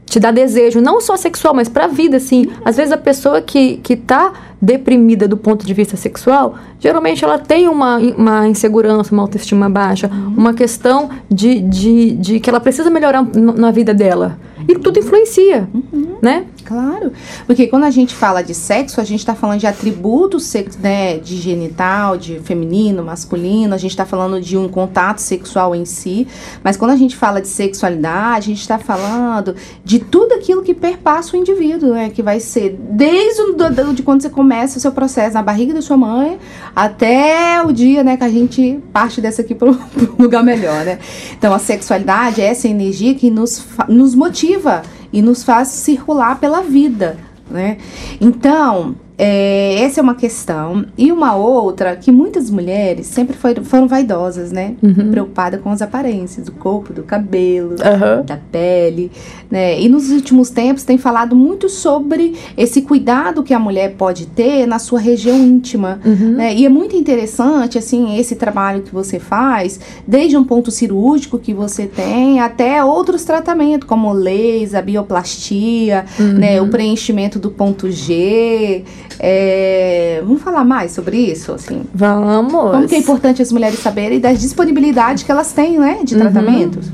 te 0.07 0.21
dá 0.21 0.31
desejo, 0.31 0.81
não 0.81 1.01
só 1.01 1.17
sexual, 1.17 1.55
mas 1.55 1.69
para 1.69 1.85
a 1.85 1.89
vida, 1.89 2.17
assim. 2.17 2.47
Uhum. 2.47 2.53
Às 2.65 2.77
vezes 2.77 2.93
a 2.93 2.99
pessoa 2.99 3.41
que, 3.41 3.79
que 3.79 3.97
tá 3.97 4.33
deprimida 4.61 5.29
do 5.29 5.37
ponto 5.37 5.67
de 5.67 5.75
vista 5.75 5.97
sexual, 5.97 6.57
geralmente 6.81 7.25
ela 7.25 7.39
tem 7.39 7.69
uma, 7.69 7.99
uma 7.99 8.49
insegurança, 8.49 9.13
uma 9.13 9.23
autoestima 9.23 9.69
baixa, 9.69 10.11
uhum. 10.13 10.35
uma 10.37 10.55
questão 10.55 11.11
de, 11.31 11.61
de, 11.61 12.13
de 12.13 12.41
que 12.41 12.49
ela 12.49 12.61
precisa 12.61 12.91
melhorar 12.91 13.23
na 13.35 13.71
vida 13.71 13.93
dela. 13.93 14.39
E 14.67 14.79
tudo 14.79 14.99
influencia, 14.99 15.69
uhum. 15.75 16.17
né? 16.23 16.47
Claro, 16.65 17.13
porque 17.47 17.67
quando 17.67 17.85
a 17.85 17.91
gente 17.91 18.15
fala 18.15 18.43
de 18.43 18.55
sexo, 18.55 18.99
a 18.99 19.05
gente 19.05 19.19
está 19.19 19.35
falando 19.35 19.61
de 19.61 19.67
atributos 19.67 20.51
né, 20.81 21.19
de 21.19 21.37
genital, 21.37 22.17
de 22.17 22.39
feminino, 22.41 23.05
masculino, 23.05 23.75
a 23.75 23.77
gente 23.77 23.91
está 23.91 24.07
falando 24.07 24.41
de 24.41 24.57
um 24.57 24.67
contato 24.67 25.19
sexual 25.19 25.75
em 25.75 25.85
si, 25.85 26.27
mas 26.63 26.79
quando 26.79 26.93
a 26.93 26.97
gente 26.97 27.15
fala 27.15 27.43
de 27.43 27.49
sexualidade, 27.49 28.47
a 28.47 28.55
gente 28.55 28.61
está 28.63 28.79
falando 28.79 29.55
de 29.85 29.99
tudo 29.99 30.33
aquilo 30.33 30.63
que 30.63 30.73
perpassa 30.73 31.37
o 31.37 31.41
indivíduo, 31.41 31.91
né, 31.91 32.09
que 32.09 32.23
vai 32.23 32.41
ser 32.41 32.79
desde 32.81 33.43
o, 33.43 33.93
de 33.93 34.03
quando 34.03 34.23
você 34.23 34.31
começa 34.31 34.44
o 34.77 34.81
seu 34.81 34.93
processo 34.93 35.35
na 35.35 35.43
barriga 35.43 35.75
da 35.75 35.83
sua 35.83 35.97
mãe 35.97 36.39
até 36.75 37.63
o 37.65 37.73
dia 37.73 38.05
né, 38.05 38.17
que 38.17 38.25
a 38.25 38.29
gente 38.29 38.83
parte 38.93 39.21
dessa 39.21 39.43
aqui 39.43 39.55
para 39.55 39.71
um 39.71 39.77
lugar 40.19 40.43
melhor. 40.43 40.85
Né? 40.85 40.99
Então, 41.37 41.53
a 41.53 41.59
sexualidade 41.59 42.41
é 42.41 42.47
essa 42.47 42.69
energia 42.69 43.15
que 43.15 43.31
nos, 43.31 43.67
nos 43.89 44.15
motiva 44.15 44.83
e 45.13 45.23
nos 45.23 45.43
faz 45.43 45.69
circular 45.69 46.39
pela 46.39 46.61
vida, 46.61 47.17
né? 47.51 47.79
Então, 48.21 48.97
é, 49.17 49.81
essa 49.81 50.01
é 50.01 50.03
uma 50.03 50.15
questão. 50.15 50.85
E 50.99 51.13
uma 51.13 51.35
outra, 51.37 51.95
que 51.95 52.11
muitas 52.11 52.51
mulheres 52.51 53.07
sempre 53.07 53.37
foram, 53.37 53.65
foram 53.65 53.87
vaidosas, 53.87 54.51
né? 54.51 54.75
Uhum. 54.83 55.11
Preocupadas 55.11 55.61
com 55.61 55.71
as 55.71 55.81
aparências 55.81 56.47
do 56.47 56.53
corpo, 56.53 56.93
do 56.93 57.05
cabelo, 57.05 57.71
uhum. 57.71 58.25
da 58.25 58.37
pele, 58.37 59.11
né? 59.51 59.81
E 59.81 59.89
nos 59.89 60.11
últimos 60.11 60.51
tempos 60.51 60.83
tem 60.83 60.99
falado 60.99 61.37
muito 61.37 61.69
sobre 61.69 62.35
esse 62.57 62.83
cuidado 62.83 63.43
que 63.43 63.55
a 63.55 63.59
mulher 63.59 63.95
pode 63.97 64.27
ter 64.27 64.67
na 64.67 64.79
sua 64.81 64.99
região 64.99 65.37
íntima, 65.37 66.01
uhum. 66.05 66.33
né? 66.33 66.55
E 66.55 66.67
é 66.67 66.69
muito 66.69 66.97
interessante, 66.97 67.79
assim, 67.79 68.19
esse 68.19 68.35
trabalho 68.35 68.83
que 68.83 68.93
você 68.93 69.21
faz, 69.21 69.79
desde 70.07 70.37
um 70.37 70.43
ponto 70.43 70.73
cirúrgico 70.73 71.39
que 71.39 71.55
você 71.55 71.87
tem, 71.87 72.41
até 72.41 72.85
outros 72.85 73.25
tratamentos, 73.25 73.89
como 73.89 74.13
laser, 74.13 74.83
bioplastia, 74.85 76.05
né? 76.19 76.61
O 76.61 76.69
preenchimento 76.69 77.39
do 77.39 77.51
ponto 77.51 77.91
G, 77.91 78.85
é, 79.19 80.21
vamos 80.25 80.43
falar 80.43 80.65
mais 80.65 80.93
sobre 80.93 81.17
isso, 81.17 81.53
assim? 81.53 81.83
Vamos. 81.95 82.53
Como 82.53 82.89
que 82.89 82.95
é 82.95 82.99
importante 82.99 83.43
as 83.43 83.53
mulheres 83.53 83.79
saberem 83.79 84.21
das 84.21 84.41
disponibilidades 84.41 85.23
que 85.23 85.31
elas 85.31 85.53
têm, 85.53 85.79
né, 85.79 86.01
de 86.05 86.15
uhum. 86.15 86.21
tratamentos? 86.21 86.89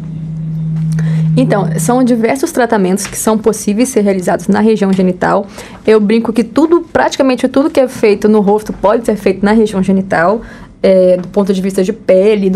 Então, 1.36 1.68
são 1.78 2.02
diversos 2.02 2.50
tratamentos 2.52 3.06
que 3.06 3.16
são 3.16 3.38
possíveis 3.38 3.88
ser 3.88 4.00
realizados 4.00 4.48
na 4.48 4.60
região 4.60 4.92
genital. 4.92 5.46
Eu 5.86 6.00
brinco 6.00 6.32
que 6.32 6.42
tudo, 6.42 6.82
praticamente 6.92 7.48
tudo 7.48 7.70
que 7.70 7.80
é 7.80 7.88
feito 7.88 8.28
no 8.28 8.40
rosto 8.40 8.72
pode 8.72 9.06
ser 9.06 9.16
feito 9.16 9.44
na 9.44 9.52
região 9.52 9.82
genital. 9.82 10.42
É, 10.82 11.18
do 11.18 11.28
ponto 11.28 11.52
de 11.52 11.60
vista 11.60 11.84
de 11.84 11.92
pele, 11.92 12.50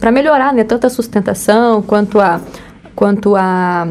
para 0.00 0.10
melhorar 0.10 0.52
né, 0.52 0.64
tanto 0.64 0.88
a 0.88 0.90
sustentação 0.90 1.80
quanto 1.80 2.18
a, 2.18 2.40
quanto 2.96 3.36
a 3.36 3.86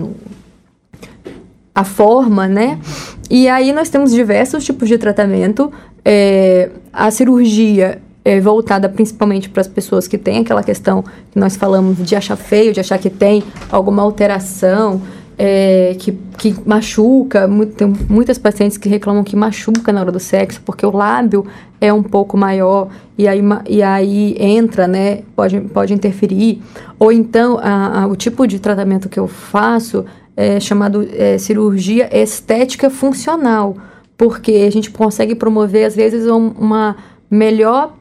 a 1.77 1.83
forma, 1.83 2.47
né? 2.47 2.79
E 3.29 3.47
aí 3.47 3.73
nós 3.73 3.89
temos 3.89 4.11
diversos 4.11 4.63
tipos 4.63 4.87
de 4.87 4.97
tratamento. 4.97 5.71
É, 6.03 6.69
a 6.91 7.11
cirurgia 7.11 8.01
é 8.23 8.39
voltada 8.39 8.89
principalmente 8.89 9.49
para 9.49 9.61
as 9.61 9.67
pessoas 9.67 10.07
que 10.07 10.17
têm 10.17 10.39
aquela 10.39 10.63
questão 10.63 11.03
que 11.31 11.39
nós 11.39 11.55
falamos 11.55 11.97
de 11.97 12.15
achar 12.15 12.35
feio, 12.35 12.73
de 12.73 12.79
achar 12.79 12.97
que 12.97 13.09
tem 13.09 13.43
alguma 13.71 14.01
alteração. 14.01 15.01
é, 15.37 15.95
que, 15.99 16.11
que 16.37 16.55
machuca. 16.65 17.47
Tem 17.75 17.93
muitas 18.09 18.37
pacientes 18.37 18.77
que 18.77 18.89
reclamam 18.89 19.23
que 19.23 19.35
machuca 19.35 19.93
na 19.93 20.01
hora 20.01 20.11
do 20.11 20.19
sexo, 20.19 20.61
porque 20.65 20.85
o 20.85 20.91
lábio 20.91 21.45
é 21.79 21.93
um 21.93 22.01
pouco 22.01 22.35
maior 22.35 22.89
e 23.17 23.27
aí, 23.27 23.41
e 23.67 23.83
aí 23.83 24.35
entra, 24.39 24.87
né? 24.87 25.19
Pode, 25.35 25.61
pode 25.61 25.93
interferir. 25.93 26.61
Ou 26.97 27.11
então, 27.11 27.59
a, 27.61 28.03
a, 28.03 28.07
o 28.07 28.15
tipo 28.15 28.47
de 28.47 28.59
tratamento 28.59 29.07
que 29.07 29.19
eu 29.19 29.27
faço 29.27 30.05
é 30.37 30.59
chamado 30.59 31.07
é, 31.11 31.39
cirurgia 31.39 32.07
estética 32.15 32.91
funcional, 32.91 33.75
porque 34.15 34.65
a 34.67 34.71
gente 34.71 34.91
consegue 34.91 35.33
promover, 35.33 35.85
às 35.85 35.95
vezes, 35.95 36.27
uma 36.27 36.95
melhor 37.29 37.93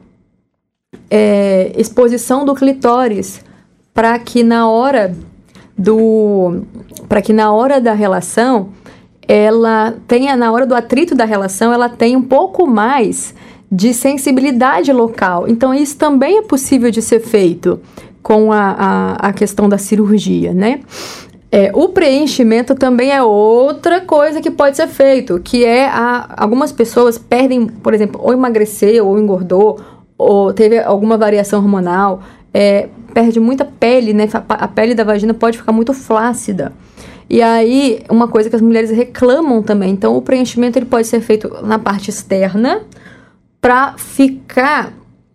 é, 1.09 1.73
exposição 1.75 2.45
do 2.45 2.53
clitóris 2.53 3.41
para 3.93 4.17
que 4.19 4.43
na 4.43 4.69
hora 4.69 5.15
do 5.75 6.61
para 7.09 7.21
que 7.21 7.33
na 7.33 7.51
hora 7.51 7.81
da 7.81 7.93
relação 7.93 8.69
ela 9.27 9.95
tenha 10.07 10.35
na 10.35 10.51
hora 10.51 10.65
do 10.65 10.75
atrito 10.75 11.15
da 11.15 11.25
relação 11.25 11.73
ela 11.73 11.89
tenha 11.89 12.17
um 12.17 12.23
pouco 12.23 12.65
mais 12.67 13.33
de 13.69 13.93
sensibilidade 13.93 14.93
local. 14.93 15.47
Então 15.47 15.73
isso 15.73 15.97
também 15.97 16.37
é 16.37 16.41
possível 16.41 16.89
de 16.89 17.01
ser 17.01 17.19
feito 17.19 17.79
com 18.23 18.51
a, 18.51 18.75
a, 18.77 19.13
a 19.29 19.33
questão 19.33 19.67
da 19.69 19.77
cirurgia 19.77 20.53
né 20.53 20.81
é, 21.51 21.71
o 21.73 21.89
preenchimento 21.89 22.75
também 22.75 23.11
é 23.11 23.23
outra 23.23 24.01
coisa 24.01 24.41
que 24.41 24.51
pode 24.51 24.75
ser 24.75 24.87
feito, 24.87 25.39
que 25.39 25.63
é 25.63 25.85
a, 25.87 26.35
algumas 26.37 26.71
pessoas 26.71 27.17
perdem, 27.17 27.67
por 27.67 27.93
exemplo, 27.93 28.19
ou 28.21 28.33
emagreceu, 28.33 29.07
ou 29.07 29.17
engordou, 29.17 29.79
ou 30.17 30.51
teve 30.51 30.77
alguma 30.79 31.17
variação 31.17 31.59
hormonal, 31.59 32.21
é, 32.53 32.89
perde 33.13 33.39
muita 33.39 33.63
pele, 33.63 34.13
né? 34.13 34.27
A 34.49 34.67
pele 34.67 34.93
da 34.93 35.03
vagina 35.03 35.33
pode 35.33 35.57
ficar 35.57 35.71
muito 35.71 35.93
flácida. 35.93 36.73
E 37.29 37.41
aí, 37.41 38.03
uma 38.09 38.27
coisa 38.27 38.49
que 38.49 38.55
as 38.55 38.61
mulheres 38.61 38.89
reclamam 38.89 39.61
também. 39.61 39.91
Então, 39.91 40.15
o 40.15 40.21
preenchimento 40.21 40.77
ele 40.77 40.85
pode 40.85 41.07
ser 41.07 41.21
feito 41.21 41.49
na 41.63 41.77
parte 41.77 42.09
externa 42.09 42.81
para 43.61 43.95
ficar 43.97 44.93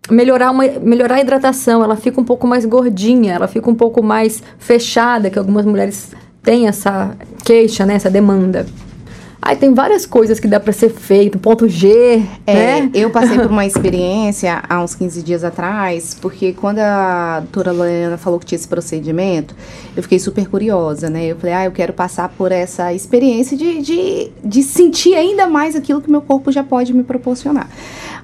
melhorar, 0.09 0.51
uma, 0.51 0.63
melhorar 0.81 1.15
a 1.15 1.21
hidratação. 1.21 1.83
Ela 1.83 1.95
fica 1.95 2.19
um 2.19 2.23
pouco 2.25 2.47
mais 2.47 2.65
gordinha, 2.65 3.33
ela 3.33 3.47
fica 3.47 3.69
um 3.69 3.75
pouco 3.75 4.01
mais 4.03 4.41
fechada, 4.57 5.29
que 5.29 5.39
algumas 5.39 5.65
mulheres 5.65 6.11
têm 6.41 6.67
essa 6.67 7.15
queixa, 7.43 7.85
né, 7.85 7.95
essa 7.95 8.09
demanda. 8.09 8.65
Ai, 9.45 9.57
tem 9.57 9.73
várias 9.73 10.05
coisas 10.05 10.39
que 10.39 10.47
dá 10.47 10.57
para 10.57 10.71
ser 10.71 10.89
feito, 10.89 11.37
ponto 11.37 11.67
G, 11.67 12.23
é, 12.47 12.53
né? 12.53 12.89
Eu 12.93 13.09
passei 13.09 13.37
por 13.37 13.51
uma 13.51 13.65
experiência 13.67 14.63
há 14.69 14.81
uns 14.81 14.95
15 14.95 15.21
dias 15.21 15.43
atrás, 15.43 16.15
porque 16.21 16.53
quando 16.53 16.79
a 16.79 17.41
doutora 17.41 17.73
Lorena 17.73 18.17
falou 18.17 18.39
que 18.39 18.45
tinha 18.45 18.55
esse 18.55 18.67
procedimento, 18.69 19.53
eu 19.97 20.01
fiquei 20.01 20.17
super 20.17 20.47
curiosa, 20.47 21.09
né? 21.09 21.25
Eu 21.25 21.35
falei, 21.35 21.53
ah, 21.53 21.65
eu 21.65 21.73
quero 21.73 21.91
passar 21.91 22.29
por 22.29 22.53
essa 22.53 22.93
experiência 22.93 23.57
de, 23.57 23.81
de, 23.81 24.31
de 24.41 24.63
sentir 24.63 25.13
ainda 25.15 25.45
mais 25.45 25.75
aquilo 25.75 25.99
que 25.99 26.09
meu 26.09 26.21
corpo 26.21 26.49
já 26.49 26.63
pode 26.63 26.93
me 26.93 27.03
proporcionar. 27.03 27.69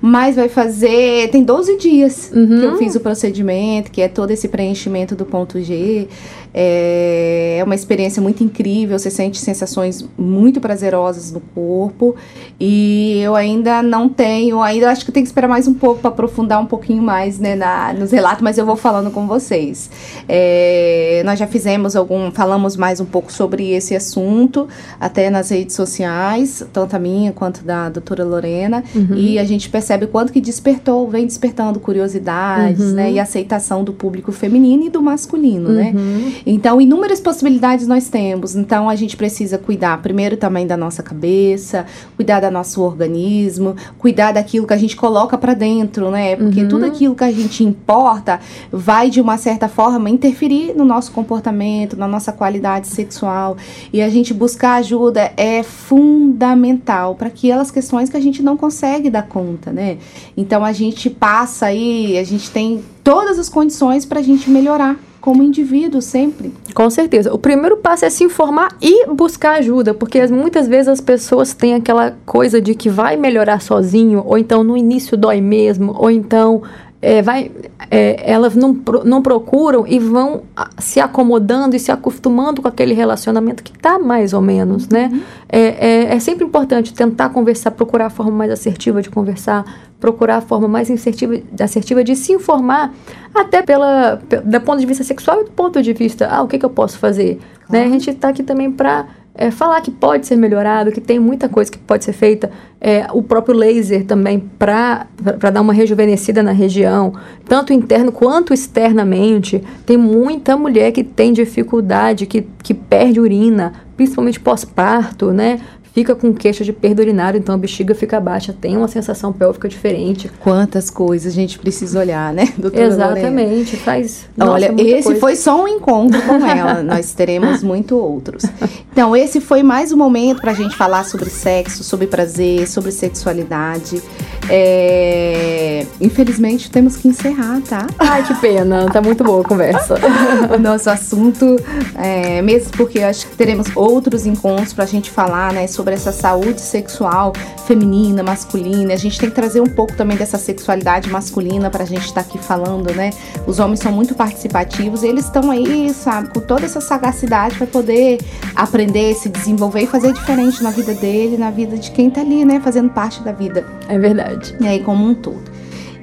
Mas 0.02 0.38
vai 0.38 0.48
fazer, 0.48 1.30
tem 1.32 1.44
12 1.44 1.76
dias 1.76 2.32
uhum. 2.34 2.48
que 2.48 2.66
eu 2.66 2.78
fiz 2.78 2.96
o 2.96 3.02
procedimento, 3.02 3.92
que 3.92 4.02
é 4.02 4.08
todo 4.08 4.32
esse 4.32 4.48
preenchimento 4.48 5.16
do 5.16 5.26
ponto 5.26 5.62
G. 5.62 6.08
É, 6.54 7.58
é 7.60 7.64
uma 7.64 7.76
experiência 7.76 8.22
muito 8.22 8.44
incrível, 8.44 8.98
você 8.98 9.12
sente 9.12 9.38
sensações 9.38 10.08
muito 10.18 10.60
prazerosas 10.60 11.32
no 11.32 11.40
corpo. 11.40 12.16
E 12.60 13.20
eu 13.22 13.36
ainda 13.36 13.82
não 13.84 14.10
tenho, 14.10 14.62
ainda 14.62 14.90
acho 14.90 15.06
que 15.06 15.12
tem 15.12 15.24
que 15.24 15.30
esperar 15.30 15.48
mais 15.48 15.68
um 15.68 15.74
pouco 15.74 16.02
para 16.02 16.10
aprofundar 16.10 16.62
um 16.62 16.66
pouquinho 16.66 17.02
mais 17.02 17.40
né, 17.40 17.56
na, 17.56 17.94
nos 17.94 18.12
relatos, 18.12 18.42
mas 18.42 18.58
eu 18.58 18.66
vou 18.66 18.76
falando 18.76 19.12
com 19.12 19.28
vocês. 19.28 19.90
É, 20.28 21.22
nós 21.26 21.40
já 21.40 21.48
fizemos 21.48 21.96
algum, 21.96 22.32
falamos 22.32 22.76
mais 22.76 23.00
um 23.00 23.06
pouco 23.06 23.32
sobre 23.32 23.72
esse 23.72 23.96
assunto, 23.96 24.68
até 25.00 25.30
nas 25.30 25.50
redes 25.50 25.76
sociais, 25.76 26.66
tanto 26.74 26.96
a 26.96 27.00
minha 27.00 27.32
quanto 27.32 27.64
da 27.64 27.90
doutora 27.90 28.24
Lorena, 28.24 28.84
uhum. 28.96 29.16
e 29.16 29.40
a 29.40 29.44
gente 29.46 29.70
percebe 29.70 30.08
quanto 30.08 30.34
que 30.34 30.42
despertou, 30.42 31.08
vem 31.08 31.26
despertando 31.26 31.80
curiosidades, 31.80 32.82
uhum. 32.82 32.94
né, 32.94 33.12
e 33.12 33.20
aceitação 33.20 33.84
do 33.84 33.94
público 33.94 34.32
feminino 34.32 34.84
e 34.84 34.90
do 34.90 35.02
masculino, 35.02 35.70
né? 35.70 35.92
uhum. 35.96 36.02
né? 36.02 36.34
Então, 36.46 36.80
inúmeras 36.80 37.20
possibilidades 37.20 37.88
nós 37.88 38.10
temos. 38.10 38.56
Então, 38.56 38.90
a 38.90 38.96
gente 38.96 39.18
precisa 39.18 39.58
cuidar 39.58 40.02
primeiro 40.02 40.38
também 40.38 40.66
da 40.66 40.78
nossa 40.78 41.04
cabeça, 41.04 41.86
cuidar 42.16 42.40
do 42.40 42.52
nosso 42.52 42.82
organismo, 42.82 43.76
cuidar 43.98 44.32
daquilo 44.32 44.68
que 44.68 44.74
a 44.74 44.78
gente 44.78 44.96
coloca 44.96 45.38
para 45.38 45.54
dentro, 45.54 46.10
né? 46.12 46.36
Porque 46.36 46.62
uhum. 46.62 46.68
tudo 46.68 46.86
aquilo 46.86 47.16
que 47.16 47.24
a 47.24 47.32
gente 47.32 47.64
importa 47.64 48.40
vai, 48.72 49.10
de 49.10 49.22
uma 49.22 49.38
certa 49.38 49.68
forma, 49.68 50.10
interferir 50.10 50.74
no 50.76 50.86
nosso 50.86 51.12
comportamento, 51.12 51.98
na 51.98 52.08
nossa 52.08 52.32
qualidade 52.32 52.88
sexual. 52.88 53.58
E 53.92 54.02
a 54.02 54.10
gente 54.10 54.34
buscar 54.34 54.76
ajuda 54.76 55.32
é 55.36 55.64
fundamental 55.64 57.16
para 57.16 57.28
aquelas 57.28 57.72
questões 57.72 58.10
que 58.10 58.18
a 58.18 58.22
gente 58.22 58.42
não 58.42 58.56
consegue 58.56 59.10
dar 59.10 59.24
conta, 59.24 59.72
né? 59.72 59.98
Então, 60.36 60.64
a 60.64 60.72
gente 60.72 61.10
passa 61.10 61.68
aí, 61.68 62.18
a 62.18 62.24
gente 62.24 62.50
tem 62.52 62.84
todas 63.04 63.40
as 63.40 63.50
condições 63.50 64.06
para 64.06 64.20
a 64.20 64.24
gente 64.24 64.50
melhorar 64.50 64.98
como 65.30 65.44
indivíduo 65.44 66.02
sempre. 66.02 66.52
Com 66.74 66.90
certeza. 66.90 67.32
O 67.32 67.38
primeiro 67.38 67.78
passo 67.78 68.04
é 68.04 68.10
se 68.10 68.24
informar 68.24 68.76
e 68.82 69.06
buscar 69.06 69.60
ajuda, 69.60 69.94
porque 69.94 70.26
muitas 70.26 70.68
vezes 70.68 70.88
as 70.88 71.00
pessoas 71.00 71.54
têm 71.54 71.76
aquela 71.76 72.16
coisa 72.26 72.60
de 72.60 72.74
que 72.74 72.90
vai 72.90 73.16
melhorar 73.16 73.62
sozinho, 73.62 74.24
ou 74.26 74.40
então 74.40 74.64
no 74.64 74.76
início 74.76 75.16
dói 75.16 75.40
mesmo, 75.40 75.96
ou 75.96 76.10
então 76.10 76.64
é, 77.02 77.22
vai, 77.22 77.50
é, 77.90 78.30
elas 78.30 78.56
não, 78.56 78.78
não 79.06 79.22
procuram 79.22 79.88
e 79.88 79.98
vão 80.00 80.44
se 80.78 81.00
acomodando 81.00 81.76
e 81.76 81.80
se 81.80 81.92
acostumando 81.92 82.62
com 82.62 82.68
aquele 82.68 82.94
relacionamento 82.94 83.64
que 83.64 83.72
está 83.72 83.98
mais 83.98 84.34
ou 84.34 84.42
menos, 84.42 84.90
né? 84.90 85.10
Uhum. 85.12 85.22
É, 85.48 85.60
é, 85.60 86.16
é, 86.16 86.20
sempre 86.20 86.44
importante 86.44 86.94
tentar 86.94 87.30
conversar, 87.30 87.72
procurar 87.72 88.08
a 88.08 88.10
forma 88.10 88.34
mais 88.34 88.52
assertiva 88.52 89.02
de 89.02 89.10
conversar, 89.10 89.64
procurar 89.98 90.38
a 90.38 90.42
forma 90.42 90.68
mais 90.68 90.92
assertiva, 90.92 91.40
assertiva 91.62 92.04
de 92.04 92.16
se 92.18 92.34
informar, 92.34 92.94
até 93.34 93.62
pela, 93.62 94.16
do 94.16 94.62
ponto 94.62 94.80
de 94.80 94.86
vista 94.86 95.04
sexual 95.04 95.42
e 95.42 95.46
do 95.46 95.52
ponto 95.52 95.82
de 95.82 95.94
vista, 95.94 96.28
ah, 96.30 96.42
o 96.42 96.48
que, 96.48 96.60
que 96.60 96.66
eu 96.66 96.70
posso 96.70 97.00
fazer? 97.00 97.40
Claro. 97.66 97.72
Né? 97.72 97.84
A 97.86 97.90
gente 97.90 98.10
está 98.10 98.30
aqui 98.30 98.44
também 98.44 98.70
para 98.70 99.08
é, 99.42 99.50
falar 99.52 99.80
que 99.80 99.90
pode 99.90 100.28
ser 100.28 100.36
melhorado, 100.36 100.92
que 100.92 101.00
tem 101.00 101.18
muita 101.18 101.48
coisa 101.48 101.72
que 101.72 101.78
pode 101.78 102.04
ser 102.04 102.12
feita. 102.12 102.52
É, 102.82 103.08
o 103.14 103.24
próprio 103.24 103.56
laser 103.56 104.04
também 104.04 104.38
para 104.38 105.08
dar 105.54 105.62
uma 105.62 105.72
rejuvenescida 105.72 106.44
na 106.44 106.52
região, 106.52 107.14
tanto 107.48 107.72
interno 107.72 108.12
quanto 108.12 108.54
externamente. 108.54 109.64
Tem 109.86 109.96
muita 109.96 110.58
mulher 110.58 110.92
que 110.92 111.06
tem 111.06 111.32
dificuldade, 111.32 112.26
que, 112.26 112.46
que 112.62 112.74
perde 112.74 113.22
urina, 113.22 113.72
principalmente 113.96 114.42
pós-parto, 114.42 115.32
né? 115.32 115.62
Fica 115.94 116.16
com 116.16 116.34
queixa 116.34 116.64
de 116.64 116.72
perda 116.72 117.02
urinária, 117.02 117.38
então 117.38 117.56
a 117.56 117.58
bexiga 117.58 117.96
fica 117.96 118.20
baixa, 118.20 118.54
tem 118.54 118.78
uma 118.78 118.88
sensação 118.88 119.34
pélvica 119.34 119.68
diferente. 119.68 120.30
Quantas 120.40 120.90
coisas 120.90 121.32
a 121.32 121.36
gente 121.36 121.60
precisa 121.60 122.00
olhar, 122.00 122.34
né, 122.34 122.54
doutora 122.58 122.86
Exatamente, 122.86 123.72
Lorena? 123.72 123.84
faz. 123.84 124.26
Olha, 124.40 124.74
esse 124.78 125.04
coisa. 125.04 125.20
foi 125.20 125.36
só 125.36 125.64
um 125.64 125.68
encontro 125.68 126.22
com 126.22 126.46
ela, 126.46 126.82
nós 126.84 127.14
teremos 127.14 127.64
muito 127.64 127.98
outros. 127.98 128.44
Então, 128.92 129.16
esse 129.16 129.40
foi 129.40 129.64
mais 129.64 129.92
um 129.92 129.98
momento 129.98 130.42
para 130.42 130.52
a 130.52 130.56
gente 130.56 130.76
falar 130.76 131.04
sobre 131.06 131.30
sexo, 131.30 131.84
sobre 131.84 132.08
prazer, 132.08 132.68
sobre 132.68 132.92
sexualidade. 132.92 134.02
É... 134.50 135.86
Infelizmente, 136.02 136.72
temos 136.72 136.98
que 136.98 137.08
encerrar, 137.08 137.62
tá? 137.62 137.88
Ai, 138.00 138.26
que 138.26 138.34
pena, 138.36 138.88
tá 138.92 139.02
muito 139.02 139.24
boa 139.24 139.42
a 139.42 139.44
conversa. 139.44 139.96
o 140.54 140.60
nosso 140.60 140.90
assunto, 140.90 141.56
é... 141.96 142.42
mesmo 142.42 142.72
porque 142.72 143.00
acho 143.00 143.28
que 143.28 143.36
teremos 143.36 143.68
outros 143.76 144.26
encontros 144.26 144.74
para 144.74 144.84
a 144.84 144.88
gente 144.88 145.12
falar, 145.12 145.54
né, 145.54 145.68
sobre 145.80 145.94
essa 145.94 146.12
saúde 146.12 146.60
sexual 146.60 147.32
feminina, 147.66 148.22
masculina. 148.22 148.94
A 148.94 148.98
gente 148.98 149.18
tem 149.18 149.30
que 149.30 149.36
trazer 149.36 149.62
um 149.62 149.66
pouco 149.68 149.96
também 149.96 150.18
dessa 150.18 150.38
sexualidade 150.38 151.10
masculina 151.10 151.70
para 151.70 151.84
a 151.84 151.88
gente 151.88 152.04
estar 152.04 152.22
tá 152.22 152.30
aqui 152.30 152.38
falando, 152.38 152.94
né? 152.94 153.12
Os 153.48 153.60
homens 153.60 153.80
são 153.80 153.90
muito 153.90 154.14
participativos, 154.14 155.04
eles 155.04 155.24
estão 155.24 155.50
aí, 155.50 155.94
sabe, 155.94 156.34
com 156.34 156.42
toda 156.42 156.66
essa 156.66 156.82
sagacidade 156.82 157.56
para 157.56 157.66
poder 157.66 158.18
aprender, 158.54 159.16
se 159.16 159.30
desenvolver 159.30 159.84
e 159.84 159.88
fazer 159.88 160.12
diferente 160.12 160.62
na 160.62 160.72
vida 160.72 160.94
dele, 160.94 161.38
na 161.38 161.50
vida 161.50 161.78
de 161.78 161.92
quem 161.92 162.10
tá 162.10 162.20
ali, 162.20 162.44
né, 162.44 162.60
fazendo 162.60 162.90
parte 162.90 163.24
da 163.24 163.32
vida. 163.32 163.66
É 163.88 163.98
verdade. 163.98 164.54
E 164.60 164.68
aí, 164.68 164.84
como 164.84 165.06
um 165.06 165.16
todo. 165.16 165.59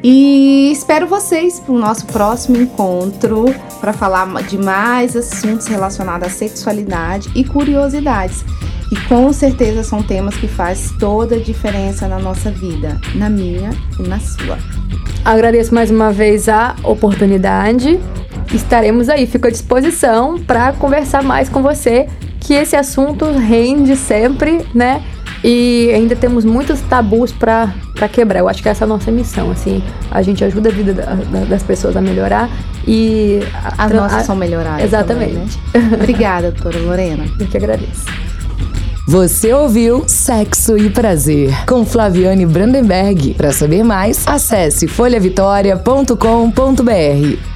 E 0.09 0.71
espero 0.71 1.09
vocês 1.09 1.59
para 1.59 1.75
o 1.75 1.79
nosso 1.79 2.07
próximo 2.07 2.57
encontro 2.57 3.47
para 3.81 3.93
falar 3.93 4.41
de 4.45 4.57
mais 4.57 5.17
assuntos 5.17 5.67
relacionados 5.67 6.29
à 6.29 6.31
sexualidade 6.31 7.29
e 7.35 7.43
curiosidades. 7.43 8.45
E 8.93 8.97
com 9.09 9.33
certeza 9.33 9.83
são 9.83 10.05
temas 10.05 10.37
que 10.37 10.47
faz 10.47 10.93
toda 11.01 11.35
a 11.35 11.41
diferença 11.41 12.07
na 12.07 12.21
nossa 12.21 12.53
vida, 12.53 13.01
na 13.17 13.29
minha 13.29 13.71
e 13.99 14.03
na 14.05 14.21
sua. 14.21 14.59
Agradeço 15.25 15.75
mais 15.75 15.91
uma 15.91 16.13
vez 16.13 16.49
a 16.49 16.77
oportunidade. 16.85 17.99
Estaremos 18.55 19.09
aí, 19.09 19.27
fico 19.27 19.49
à 19.49 19.51
disposição 19.51 20.39
para 20.39 20.73
conversar 20.75 21.25
mais 21.25 21.49
com 21.49 21.65
você, 21.65 22.07
que 22.39 22.55
esse 22.55 22.77
assunto 22.77 23.25
rende 23.25 23.97
sempre, 23.97 24.65
né? 24.73 25.03
E 25.49 25.93
ainda 25.95 26.17
temos 26.17 26.45
muitos 26.45 26.81
tabus 26.81 27.31
para 27.31 27.73
quebrar. 28.11 28.41
Eu 28.41 28.49
acho 28.49 28.61
que 28.61 28.69
essa 28.69 28.83
é 28.83 28.85
a 28.85 28.89
nossa 28.89 29.13
missão, 29.13 29.53
assim. 29.53 29.81
A 30.11 30.21
gente 30.21 30.43
ajuda 30.43 30.71
a 30.71 30.73
vida 30.73 30.93
da, 30.93 31.15
da, 31.15 31.45
das 31.45 31.63
pessoas 31.63 31.97
a 31.97 32.01
melhorar 32.01 32.51
e... 32.85 33.39
As 33.79 33.93
nossas 33.93 34.27
são 34.27 34.35
melhoradas. 34.35 34.83
Exatamente. 34.83 35.57
Também, 35.73 35.89
né? 35.89 35.91
Obrigada, 36.03 36.51
doutora 36.51 36.81
Lorena. 36.81 37.27
Eu 37.39 37.47
que 37.47 37.57
agradeço. 37.57 38.07
Você 39.07 39.55
ouviu 39.55 40.03
Sexo 40.09 40.77
e 40.77 40.91
Prazer 40.91 41.55
com 41.65 41.87
Flaviane 41.87 42.45
Brandenberg. 42.45 43.35
Para 43.35 43.53
saber 43.53 43.85
mais, 43.85 44.27
acesse 44.27 44.89
folhavitória.com.br. 44.89 47.56